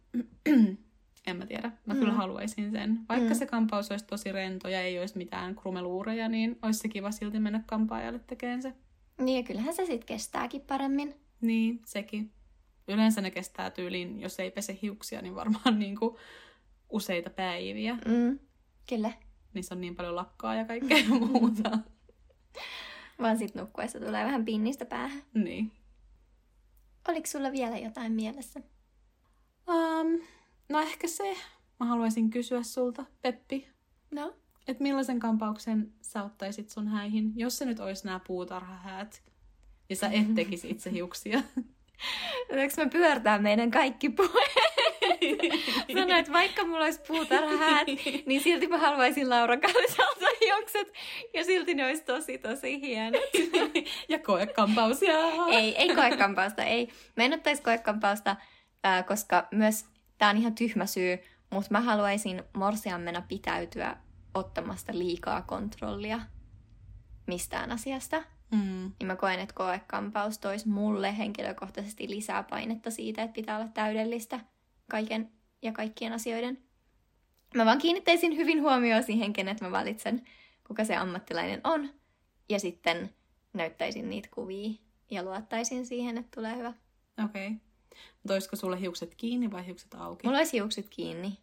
en 1.27 1.37
mä 1.37 1.47
tiedä. 1.47 1.73
Mä 1.87 1.95
mm. 1.95 2.01
kyllä 2.01 2.13
haluaisin 2.13 2.71
sen. 2.71 3.01
Vaikka 3.09 3.29
mm. 3.29 3.35
se 3.35 3.47
kampaus 3.47 3.91
olisi 3.91 4.07
tosi 4.07 4.33
rento 4.33 4.69
ja 4.69 4.81
ei 4.81 4.99
olisi 4.99 5.19
mitään 5.19 5.55
krumeluureja, 5.55 6.29
niin 6.29 6.59
olisi 6.63 6.79
se 6.79 6.89
kiva 6.89 7.11
silti 7.11 7.41
mennä 7.41 7.63
kampaajalle 7.67 8.21
tekemään 8.27 8.63
se. 8.63 8.73
Niin 9.21 9.37
ja 9.37 9.43
kyllähän 9.43 9.75
se 9.75 9.87
sitten 9.87 10.07
kestääkin 10.07 10.61
paremmin. 10.61 11.15
Niin, 11.41 11.81
sekin. 11.85 12.33
Yleensä 12.89 13.21
ne 13.21 13.31
kestää 13.31 13.71
tyyliin, 13.71 14.21
jos 14.21 14.41
ei 14.41 14.51
pese 14.51 14.79
hiuksia, 14.83 15.23
niin 15.23 15.35
varmaan 15.35 15.79
niin 15.79 15.97
kuin 15.97 16.17
useita 16.91 17.31
päiviä. 17.31 17.95
Mm, 17.95 18.39
kyllä 18.89 19.13
niissä 19.55 19.75
on 19.75 19.81
niin 19.81 19.97
paljon 19.97 20.17
lakkaa 20.17 20.55
ja 20.55 20.65
kaikkea 20.65 21.05
muuta. 21.33 21.79
Vaan 23.23 23.39
sit 23.39 23.55
nukkuessa 23.55 24.01
tulee 24.01 24.25
vähän 24.25 24.45
pinnistä 24.45 24.85
päähän. 24.85 25.23
Niin. 25.35 25.73
Oliko 27.09 27.27
sulla 27.27 27.53
vielä 27.53 27.79
jotain 27.79 28.13
mielessä? 28.13 28.61
Um, 29.69 30.21
no 30.69 30.81
ehkä 30.81 31.09
se. 31.09 31.37
Mä 31.81 31.87
haluaisin 31.87 32.31
kysyä 32.31 32.63
sulta, 32.63 33.05
Peppi. 33.23 33.69
No? 34.11 34.35
Että 34.69 34.83
millaisen 34.83 35.19
kampauksen 35.19 35.93
sä 36.01 36.25
ottaisit 36.25 36.71
sun 36.71 36.89
häihin, 36.89 37.33
jos 37.37 37.59
se 37.59 37.65
nyt 37.65 37.81
olisi 37.81 38.07
nämä 38.07 38.21
puutarhahäät 38.27 39.23
ja 39.89 39.97
sä 39.97 40.09
et 40.09 40.35
tekisi 40.35 40.71
itse 40.71 40.93
hiuksia? 40.93 41.43
Voinko 42.53 42.75
me 42.77 42.89
pyörtää 42.91 43.39
meidän 43.39 43.71
kaikki 43.71 44.09
puheet? 44.09 44.78
Sanoin, 45.93 46.11
että 46.11 46.33
vaikka 46.33 46.65
mulla 46.65 46.85
olisi 46.85 47.01
puutarhahäät, 47.09 47.87
niin 48.27 48.41
silti 48.41 48.67
mä 48.69 48.79
haluaisin 48.79 49.31
Laura 49.31 49.57
Kallisalta 49.57 50.27
hiukset. 50.41 50.93
Ja 51.35 51.45
silti 51.45 51.75
ne 51.75 51.87
olisi 51.87 52.05
tosi, 52.05 52.39
tosi 52.39 52.81
hienot. 52.81 53.21
ja 54.09 54.19
koekampausia. 54.19 55.15
ei, 55.51 55.77
ei 55.77 55.95
koekampausta, 55.95 56.63
ei. 56.63 56.89
Mä 57.17 57.25
en 57.25 57.35
ottaisi 57.35 57.63
koekampausta, 57.63 58.37
äh, 58.87 59.07
koska 59.07 59.49
myös, 59.51 59.85
tää 60.19 60.31
on 60.31 60.37
ihan 60.37 60.55
tyhmä 60.55 60.87
syy, 60.87 61.19
mutta 61.51 61.69
mä 61.71 61.81
haluaisin 61.81 62.43
morsiammena 62.57 63.23
pitäytyä 63.29 63.97
ottamasta 64.35 64.93
liikaa 64.99 65.43
kontrollia 65.43 66.21
mistään 67.27 67.73
asiasta. 67.73 68.23
Mm. 68.51 68.93
Niin 68.99 69.07
mä 69.07 69.17
koen, 69.17 69.41
että 69.41 69.55
koekampaus 69.55 70.39
toisi 70.39 70.69
mulle 70.69 71.19
henkilökohtaisesti 71.19 72.11
lisää 72.11 72.43
painetta 72.43 72.91
siitä, 72.91 73.23
että 73.23 73.35
pitää 73.35 73.57
olla 73.59 73.69
täydellistä 73.69 74.41
kaiken 74.91 75.33
ja 75.63 75.73
kaikkien 75.73 76.13
asioiden. 76.13 76.59
Mä 77.55 77.65
vaan 77.65 77.79
kiinnittäisin 77.79 78.37
hyvin 78.37 78.63
huomioon 78.63 79.03
siihen, 79.03 79.33
kenet 79.33 79.61
mä 79.61 79.71
valitsen, 79.71 80.25
kuka 80.67 80.85
se 80.85 80.97
ammattilainen 80.97 81.61
on. 81.65 81.91
Ja 82.49 82.61
sitten 82.61 83.15
näyttäisin 83.53 84.11
niitä 84.11 84.29
kuvia 84.35 84.71
ja 85.11 85.23
luottaisin 85.23 85.87
siihen, 85.87 86.19
että 86.19 86.41
tulee 86.41 86.57
hyvä. 86.57 86.73
Okei. 87.25 87.47
Okay. 87.47 87.59
Mutta 88.23 88.35
olisiko 88.35 88.57
sulle 88.57 88.81
hiukset 88.81 89.15
kiinni 89.15 89.51
vai 89.51 89.67
hiukset 89.67 89.95
auki? 89.95 90.27
Mulla 90.27 90.39
olisi 90.39 90.57
hiukset 90.57 90.89
kiinni. 90.89 91.39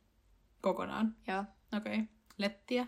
Kokonaan? 0.62 1.15
Joo. 1.27 1.43
Okei. 1.77 1.93
Okay. 1.93 2.05
Lettiä? 2.38 2.88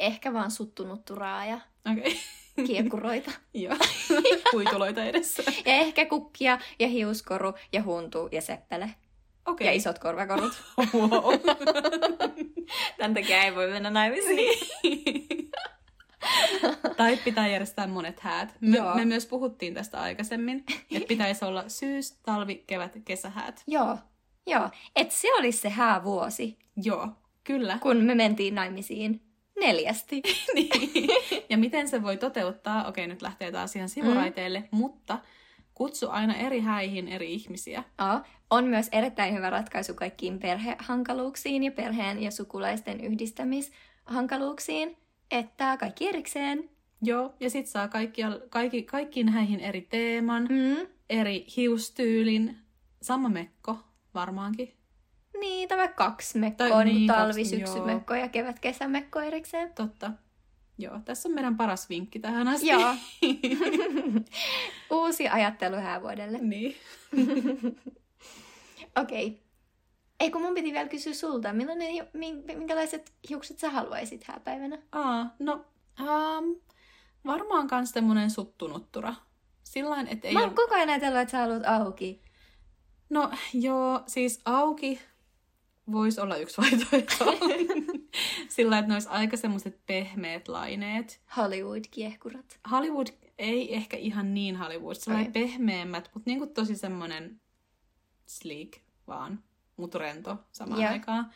Ehkä 0.00 0.32
vaan 0.32 0.50
suttunut 0.50 1.10
raaja. 1.10 1.60
Okei. 1.92 2.02
Okay 2.12 2.46
kiekuroita. 2.64 3.30
Joo, 3.54 3.76
huituloita 4.52 5.04
edessä. 5.04 5.42
ja 5.66 5.74
ehkä 5.74 6.06
kukkia 6.06 6.58
ja 6.78 6.88
hiuskoru 6.88 7.54
ja 7.72 7.82
huntu 7.82 8.28
ja 8.32 8.40
seppele. 8.40 8.94
Okei. 9.46 9.66
Ja 9.66 9.72
isot 9.72 9.98
korvakorut. 9.98 10.52
Wow. 10.94 11.34
Tämän 12.98 13.14
takia 13.14 13.42
ei 13.42 13.54
voi 13.54 13.70
mennä 13.70 13.90
naimisiin. 13.90 14.58
tai 16.96 17.16
pitää 17.16 17.48
järjestää 17.48 17.86
monet 17.86 18.20
häät. 18.20 18.54
Me, 18.60 18.76
Joo. 18.76 18.94
me 18.94 19.04
myös 19.04 19.26
puhuttiin 19.26 19.74
tästä 19.74 20.00
aikaisemmin, 20.00 20.64
että 20.90 21.08
pitäisi 21.08 21.44
olla 21.44 21.68
syys, 21.68 22.12
talvi, 22.12 22.64
kevät, 22.66 22.92
kesähäät. 23.04 23.62
Joo, 23.66 23.98
joo. 24.46 24.70
Et 24.96 25.12
se 25.12 25.34
olisi 25.34 25.58
se 25.58 25.68
häävuosi, 25.68 26.58
Joo, 26.76 27.08
kyllä. 27.44 27.78
kun 27.82 27.96
me 27.96 28.14
mentiin 28.14 28.54
naimisiin 28.54 29.22
neljästi. 29.60 30.22
niin. 30.54 31.08
Ja 31.48 31.58
miten 31.58 31.88
se 31.88 32.02
voi 32.02 32.16
toteuttaa? 32.16 32.88
Okei, 32.88 33.06
nyt 33.06 33.22
lähtee 33.22 33.52
taas 33.52 33.76
ihan 33.76 33.88
sivuraiteille, 33.88 34.58
mm. 34.58 34.78
mutta 34.78 35.18
kutsu 35.76 36.10
aina 36.10 36.34
eri 36.36 36.60
häihin 36.60 37.08
eri 37.08 37.32
ihmisiä. 37.34 37.84
Joo. 37.98 38.20
On 38.50 38.64
myös 38.64 38.88
erittäin 38.92 39.34
hyvä 39.34 39.50
ratkaisu 39.50 39.94
kaikkiin 39.94 40.38
perhehankaluuksiin 40.38 41.62
ja 41.64 41.72
perheen 41.72 42.22
ja 42.22 42.30
sukulaisten 42.30 43.00
yhdistämishankaluuksiin, 43.00 44.96
että 45.30 45.76
kaikki 45.76 46.08
erikseen. 46.08 46.70
Joo, 47.02 47.34
ja 47.40 47.50
sit 47.50 47.66
saa 47.66 47.88
kaikkia, 47.88 48.32
kaikki, 48.48 48.82
kaikkiin 48.82 49.28
häihin 49.28 49.60
eri 49.60 49.80
teeman, 49.80 50.46
Mm. 50.50 50.86
eri 51.10 51.46
hiustyylin, 51.56 52.56
sama 53.02 53.28
mekko 53.28 53.78
varmaankin. 54.14 54.72
Niin, 55.40 55.68
tämä 55.68 55.88
kaksi 55.88 56.38
mekkoa, 56.38 56.68
Tai- 56.68 56.84
niin, 56.84 57.06
talvi, 57.06 57.26
kaksi, 57.32 57.44
syksy, 57.44 57.76
joo. 57.76 57.86
mekko 57.86 58.14
ja 58.14 58.28
kevät, 58.28 58.58
kesämekko 58.60 59.20
erikseen. 59.20 59.72
Totta. 59.74 60.10
Joo, 60.78 61.00
tässä 61.04 61.28
on 61.28 61.34
meidän 61.34 61.56
paras 61.56 61.88
vinkki 61.88 62.18
tähän 62.18 62.48
asti. 62.48 62.66
Joo. 62.66 62.94
Uusi 65.00 65.28
ajattelu 65.28 65.76
häävuodelle. 65.76 66.38
niin. 66.38 66.76
Okei. 69.02 69.26
Okay. 69.26 69.46
Ei 70.20 70.30
kun 70.30 70.42
mun 70.42 70.54
piti 70.54 70.72
vielä 70.72 70.88
kysyä 70.88 71.14
sulta, 71.14 71.52
millainen, 71.52 72.08
minkälaiset 72.56 73.12
hiukset 73.28 73.58
sä 73.58 73.70
haluaisit 73.70 74.24
hääpäivänä? 74.24 74.78
Aa, 74.92 75.34
no, 75.38 75.64
um, 76.00 76.56
varmaan 77.26 77.66
kans 77.66 77.92
tämmönen 77.92 78.30
suttunuttura. 78.30 79.14
Sillain, 79.62 80.08
että 80.08 80.28
ei 80.28 80.34
Mä 80.34 80.40
ole... 80.40 80.46
oon 80.46 80.56
koko 80.56 80.74
ajan 80.74 80.88
ajatellut, 80.90 81.20
että 81.20 81.32
sä 81.32 81.38
haluat 81.38 81.66
auki. 81.66 82.22
No 83.10 83.30
joo, 83.54 84.02
siis 84.06 84.40
auki 84.44 85.00
voisi 85.92 86.20
olla 86.20 86.36
yksi 86.36 86.60
vaihtoehto. 86.60 87.24
Sillä 88.48 88.78
että 88.78 88.88
ne 88.88 88.94
olisi 88.94 89.08
aika 89.08 89.36
semmoiset 89.36 89.86
pehmeät 89.86 90.48
laineet. 90.48 91.20
Hollywood-kiehkurat. 91.36 92.60
Hollywood 92.70 93.06
ei 93.38 93.74
ehkä 93.74 93.96
ihan 93.96 94.34
niin 94.34 94.56
Hollywood, 94.56 94.94
sellainen 94.94 95.30
Okei. 95.30 95.42
pehmeämmät, 95.42 96.10
mutta 96.14 96.30
niinku 96.30 96.46
tosi 96.46 96.76
semmoinen 96.76 97.40
sleek 98.26 98.80
vaan, 99.06 99.42
mutta 99.76 99.98
rento 99.98 100.36
samaan 100.52 100.82
Joo. 100.82 100.92
aikaan. 100.92 101.30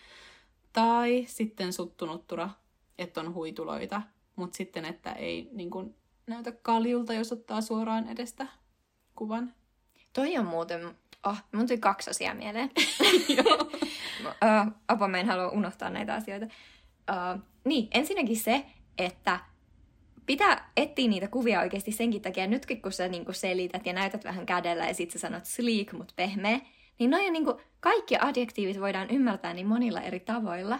Tai 0.72 1.24
sitten 1.28 1.72
suttunuttura, 1.72 2.50
että 2.98 3.20
on 3.20 3.34
huituloita, 3.34 4.02
mutta 4.36 4.56
sitten, 4.56 4.84
että 4.84 5.12
ei 5.12 5.48
niinku 5.52 5.94
näytä 6.26 6.52
kaljulta, 6.52 7.14
jos 7.14 7.32
ottaa 7.32 7.60
suoraan 7.60 8.08
edestä 8.08 8.46
kuvan. 9.14 9.54
Toi 10.12 10.38
on 10.38 10.46
muuten... 10.46 10.96
Oh, 11.26 11.36
mun 11.52 11.66
tuli 11.66 11.78
kaksi 11.78 12.10
asiaa 12.10 12.34
mieleen. 12.34 12.70
Joo. 13.36 13.70
uh, 14.24 14.72
apa, 14.88 15.08
mä 15.08 15.18
en 15.20 15.26
halua 15.26 15.48
unohtaa 15.48 15.90
näitä 15.90 16.14
asioita. 16.14 16.46
Uh, 17.10 17.42
niin, 17.64 17.88
ensinnäkin 17.94 18.36
se, 18.36 18.64
että 18.98 19.40
pitää 20.26 20.70
etsiä 20.76 21.08
niitä 21.08 21.28
kuvia 21.28 21.60
oikeasti 21.60 21.92
senkin 21.92 22.22
takia. 22.22 22.46
Nytkin 22.46 22.82
kun 22.82 22.92
sä 22.92 23.08
niinku 23.08 23.32
selität 23.32 23.86
ja 23.86 23.92
näytät 23.92 24.24
vähän 24.24 24.46
kädellä 24.46 24.86
ja 24.86 24.94
sit 24.94 25.10
sä 25.10 25.18
sanot 25.18 25.44
sleek, 25.44 25.92
mut 25.92 26.12
pehmeä, 26.16 26.60
niin 26.98 27.10
noin 27.10 27.32
niinku, 27.32 27.60
kaikki 27.80 28.16
adjektiivit 28.20 28.80
voidaan 28.80 29.10
ymmärtää 29.10 29.54
niin 29.54 29.66
monilla 29.66 30.00
eri 30.00 30.20
tavoilla. 30.20 30.78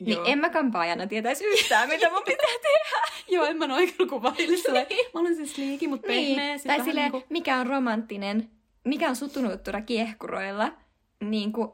Niin 0.00 0.16
Joo. 0.16 0.24
en 0.24 0.38
mä 0.38 0.50
kampaajana 0.50 1.06
tietäisi 1.06 1.44
yhtään, 1.44 1.88
mitä 1.88 2.10
mun 2.10 2.22
pitää 2.24 2.46
tehdä. 2.62 3.02
Joo, 3.34 3.44
en 3.44 3.56
mä 3.56 3.66
noin 3.66 3.94
kyllä 3.96 4.32
sillä. 4.62 4.86
Mä 5.14 5.20
olen 5.20 5.36
siis 5.36 5.56
liiki, 5.56 5.88
mutta 5.88 6.06
pehmeä. 6.06 6.46
niin. 6.46 6.58
sit 6.58 6.66
Tai 6.66 6.84
silleen, 6.84 7.12
niinku- 7.12 7.26
mikä 7.30 7.56
on 7.56 7.66
romanttinen, 7.66 8.50
mikä 8.84 9.08
on 9.08 9.16
sutunuttura 9.16 9.80
kiehkuroilla. 9.80 10.72
Niin 11.20 11.52
kuin, 11.52 11.72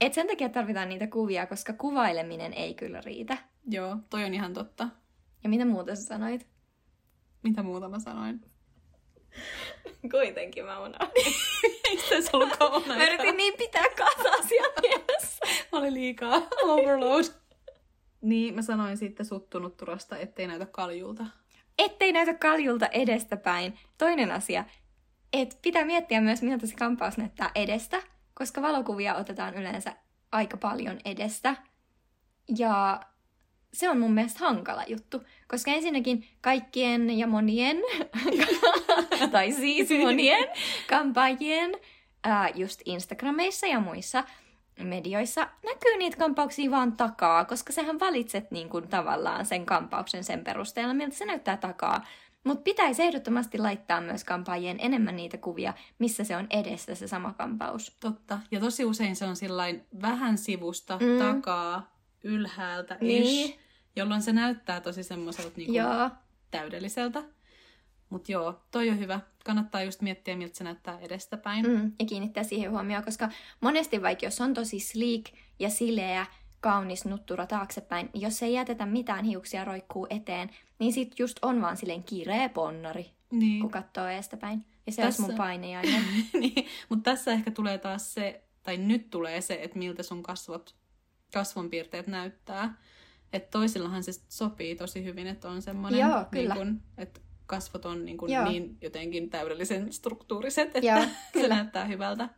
et 0.00 0.14
sen 0.14 0.26
takia 0.26 0.48
tarvitaan 0.48 0.88
niitä 0.88 1.06
kuvia, 1.06 1.46
koska 1.46 1.72
kuvaileminen 1.72 2.52
ei 2.52 2.74
kyllä 2.74 3.00
riitä. 3.00 3.38
Joo, 3.70 3.96
toi 4.10 4.24
on 4.24 4.34
ihan 4.34 4.54
totta. 4.54 4.88
Ja 5.44 5.50
mitä 5.50 5.64
muuta 5.64 5.94
sä 5.94 6.02
sanoit? 6.02 6.46
Mitä 7.42 7.62
muuta 7.62 7.88
mä 7.88 7.98
sanoin? 7.98 8.40
Kuitenkin 10.10 10.64
mä 10.64 10.80
unohdin. 10.80 11.34
Eikö 11.90 12.02
tässä 12.08 12.30
ollut 12.32 12.56
kauan 12.56 12.82
Mä 12.86 13.06
yritin 13.06 13.36
niin 13.36 13.54
pitää 13.58 13.84
kaksi 13.98 14.28
asiaa 14.28 14.68
mielessä. 14.82 15.46
Mä 15.72 15.78
olin 15.78 15.94
liikaa. 15.94 16.42
Overload. 16.62 17.24
niin, 18.20 18.54
mä 18.54 18.62
sanoin 18.62 18.96
sitten 18.96 19.26
suttunut 19.26 19.76
turasta, 19.76 20.18
ettei 20.18 20.46
näytä 20.46 20.66
kaljulta. 20.66 21.26
Ettei 21.78 22.12
näytä 22.12 22.34
kaljulta 22.34 22.86
edestäpäin. 22.86 23.78
Toinen 23.98 24.32
asia, 24.32 24.64
että 25.42 25.56
pitää 25.62 25.84
miettiä 25.84 26.20
myös, 26.20 26.42
miltä 26.42 26.66
se 26.66 26.76
kampaus 26.76 27.16
näyttää 27.18 27.50
edestä, 27.54 28.02
koska 28.34 28.62
valokuvia 28.62 29.14
otetaan 29.14 29.54
yleensä 29.54 29.92
aika 30.32 30.56
paljon 30.56 30.98
edestä. 31.04 31.56
Ja 32.58 33.00
se 33.72 33.90
on 33.90 34.00
mun 34.00 34.12
mielestä 34.12 34.38
hankala 34.38 34.84
juttu, 34.86 35.22
koska 35.48 35.70
ensinnäkin 35.70 36.28
kaikkien 36.40 37.18
ja 37.18 37.26
monien, 37.26 37.76
tai 39.32 39.52
siis 39.52 39.88
monien 40.02 40.48
kampaajien, 40.88 41.72
ää, 42.24 42.48
just 42.54 42.80
Instagrameissa 42.84 43.66
ja 43.66 43.80
muissa 43.80 44.24
medioissa 44.82 45.48
näkyy 45.64 45.96
niitä 45.98 46.16
kampauksia 46.16 46.70
vaan 46.70 46.96
takaa, 46.96 47.44
koska 47.44 47.72
sähän 47.72 48.00
valitset 48.00 48.50
niin 48.50 48.68
kuin 48.68 48.88
tavallaan 48.88 49.46
sen 49.46 49.66
kampauksen 49.66 50.24
sen 50.24 50.44
perusteella, 50.44 50.94
miltä 50.94 51.16
se 51.16 51.24
näyttää 51.24 51.56
takaa. 51.56 52.04
Mutta 52.44 52.62
pitäisi 52.62 53.02
ehdottomasti 53.02 53.58
laittaa 53.58 54.00
myös 54.00 54.24
kampaajien 54.24 54.76
enemmän 54.80 55.16
niitä 55.16 55.38
kuvia, 55.38 55.74
missä 55.98 56.24
se 56.24 56.36
on 56.36 56.46
edessä 56.50 56.94
se 56.94 57.08
sama 57.08 57.32
kampaus. 57.32 57.96
Totta. 58.00 58.38
Ja 58.50 58.60
tosi 58.60 58.84
usein 58.84 59.16
se 59.16 59.24
on 59.24 59.36
sillain 59.36 59.86
vähän 60.02 60.38
sivusta, 60.38 60.98
Mm. 60.98 61.18
takaa, 61.18 61.96
ylhäältä, 62.24 62.98
Niin. 63.00 63.22
ish, 63.22 63.58
jolloin 63.96 64.22
se 64.22 64.32
näyttää 64.32 64.80
tosi 64.80 65.02
semmoiselta 65.02 65.52
niinku 65.56 65.72
Joo, 65.72 66.10
täydelliseltä. 66.50 67.22
Mutta 68.10 68.32
joo, 68.32 68.60
toi 68.70 68.90
on 68.90 68.98
hyvä. 68.98 69.20
Kannattaa 69.44 69.82
just 69.82 70.00
miettiä, 70.00 70.36
miltä 70.36 70.56
se 70.56 70.64
näyttää 70.64 70.98
edestäpäin. 71.00 71.66
mm, 71.66 71.92
ja 72.00 72.06
kiinnittää 72.06 72.42
siihen 72.44 72.70
huomioon, 72.70 73.04
koska 73.04 73.28
monesti 73.60 74.02
vaikka 74.02 74.26
jos 74.26 74.40
on 74.40 74.54
tosi 74.54 74.80
sleek 74.80 75.24
ja 75.58 75.70
sileä, 75.70 76.26
kaunis 76.64 77.04
nuttura 77.04 77.46
taaksepäin, 77.46 78.10
jos 78.14 78.42
ei 78.42 78.52
jätetä 78.52 78.86
mitään 78.86 79.24
hiuksia 79.24 79.64
roikkuu 79.64 80.06
eteen, 80.10 80.50
niin 80.78 80.92
sit 80.92 81.18
just 81.18 81.38
on 81.42 81.62
vaan 81.62 81.76
silleen 81.76 82.04
kireä 82.04 82.48
ponnari, 82.48 83.10
Niin. 83.30 83.60
kun 83.60 83.70
katsoo 83.70 84.06
eestäpäin. 84.06 84.64
Ja 84.86 84.92
se 84.92 85.02
Tässä- 85.02 85.22
olisi 85.22 85.32
mun 85.32 85.38
painajainen. 85.38 86.02
niin. 86.40 86.66
Mutta 86.88 87.10
tässä 87.10 87.32
ehkä 87.32 87.50
tulee 87.50 87.78
taas 87.78 88.14
se, 88.14 88.42
tai 88.62 88.76
nyt 88.76 89.10
tulee 89.10 89.40
se, 89.40 89.58
että 89.62 89.78
miltä 89.78 90.02
sun 90.02 90.22
kasvot, 90.22 90.74
kasvonpiirteet 91.34 92.06
näyttää. 92.06 92.74
Että 93.32 93.50
toisillahan 93.50 94.02
se 94.04 94.12
sopii 94.28 94.76
tosi 94.76 95.04
hyvin, 95.04 95.26
että 95.26 95.48
on 95.48 95.62
semmoinen, 95.62 96.00
Joo, 96.00 96.24
kyllä. 96.30 96.54
Niin 96.54 96.66
kun, 96.66 96.82
että 96.98 97.20
kasvot 97.46 97.84
on 97.84 98.04
niin, 98.04 98.16
kun 98.16 98.30
Joo. 98.30 98.44
niin 98.48 98.76
jotenkin 98.80 99.30
täydellisen 99.30 99.92
struktuuriset, 99.92 100.68
että 100.76 100.80
Joo, 100.90 101.04
se 101.42 101.48
näyttää 101.48 101.84
hyvältä. 101.84 102.28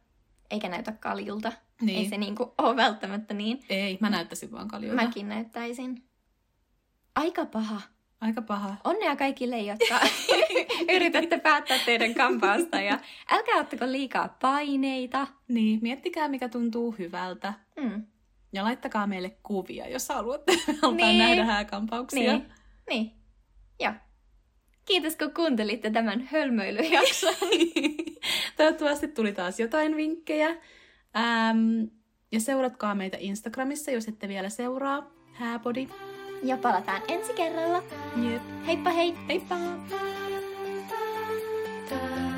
Eikä 0.50 0.68
näytä 0.68 0.92
kaljulta. 0.92 1.52
Niin. 1.80 1.98
Ei 1.98 2.08
se 2.08 2.16
niinku 2.16 2.54
ole 2.58 2.76
välttämättä 2.76 3.34
niin. 3.34 3.60
Ei, 3.68 3.98
mä 4.00 4.10
näyttäisin 4.10 4.52
vaan 4.52 4.68
kaljulta. 4.68 5.02
Mäkin 5.02 5.28
näyttäisin. 5.28 6.02
Aika 7.14 7.46
paha. 7.46 7.80
Aika 8.20 8.42
paha. 8.42 8.76
Onnea 8.84 9.16
kaikille, 9.16 9.58
jotka 9.58 10.00
yritätte 10.96 11.38
päättää 11.38 11.78
teidän 11.86 12.14
kampausta. 12.14 12.80
Ja 12.80 12.98
älkää 13.30 13.56
ottako 13.56 13.86
liikaa 13.86 14.36
paineita. 14.40 15.26
Niin, 15.48 15.78
miettikää 15.82 16.28
mikä 16.28 16.48
tuntuu 16.48 16.94
hyvältä. 16.98 17.54
Mm. 17.76 18.06
Ja 18.52 18.64
laittakaa 18.64 19.06
meille 19.06 19.30
kuvia, 19.42 19.88
jos 19.88 20.08
haluatte 20.08 20.52
Niin. 20.96 21.18
nähdä 21.18 21.44
hääkampauksia. 21.44 22.32
Niin. 22.32 22.52
Niin. 22.88 23.12
Joo. 23.80 23.92
Kiitos, 24.86 25.16
kun 25.16 25.34
kuuntelitte 25.34 25.90
tämän 25.90 26.28
hölmöilyjakson. 26.32 27.34
Toivottavasti 28.56 29.08
tuli 29.08 29.32
taas 29.32 29.60
jotain 29.60 29.96
vinkkejä. 29.96 30.48
Ähm, 31.16 31.84
ja 32.32 32.40
seuratkaa 32.40 32.94
meitä 32.94 33.16
Instagramissa, 33.20 33.90
jos 33.90 34.08
ette 34.08 34.28
vielä 34.28 34.48
seuraa. 34.48 35.10
Hääpodi. 35.32 35.88
Ja 36.42 36.56
palataan 36.56 37.02
ensi 37.08 37.32
kerralla. 37.32 37.82
Jep. 38.30 38.42
Heippa 38.66 38.90
hei! 38.90 39.14
Heippa! 39.28 39.56
Ta-da. 41.88 42.35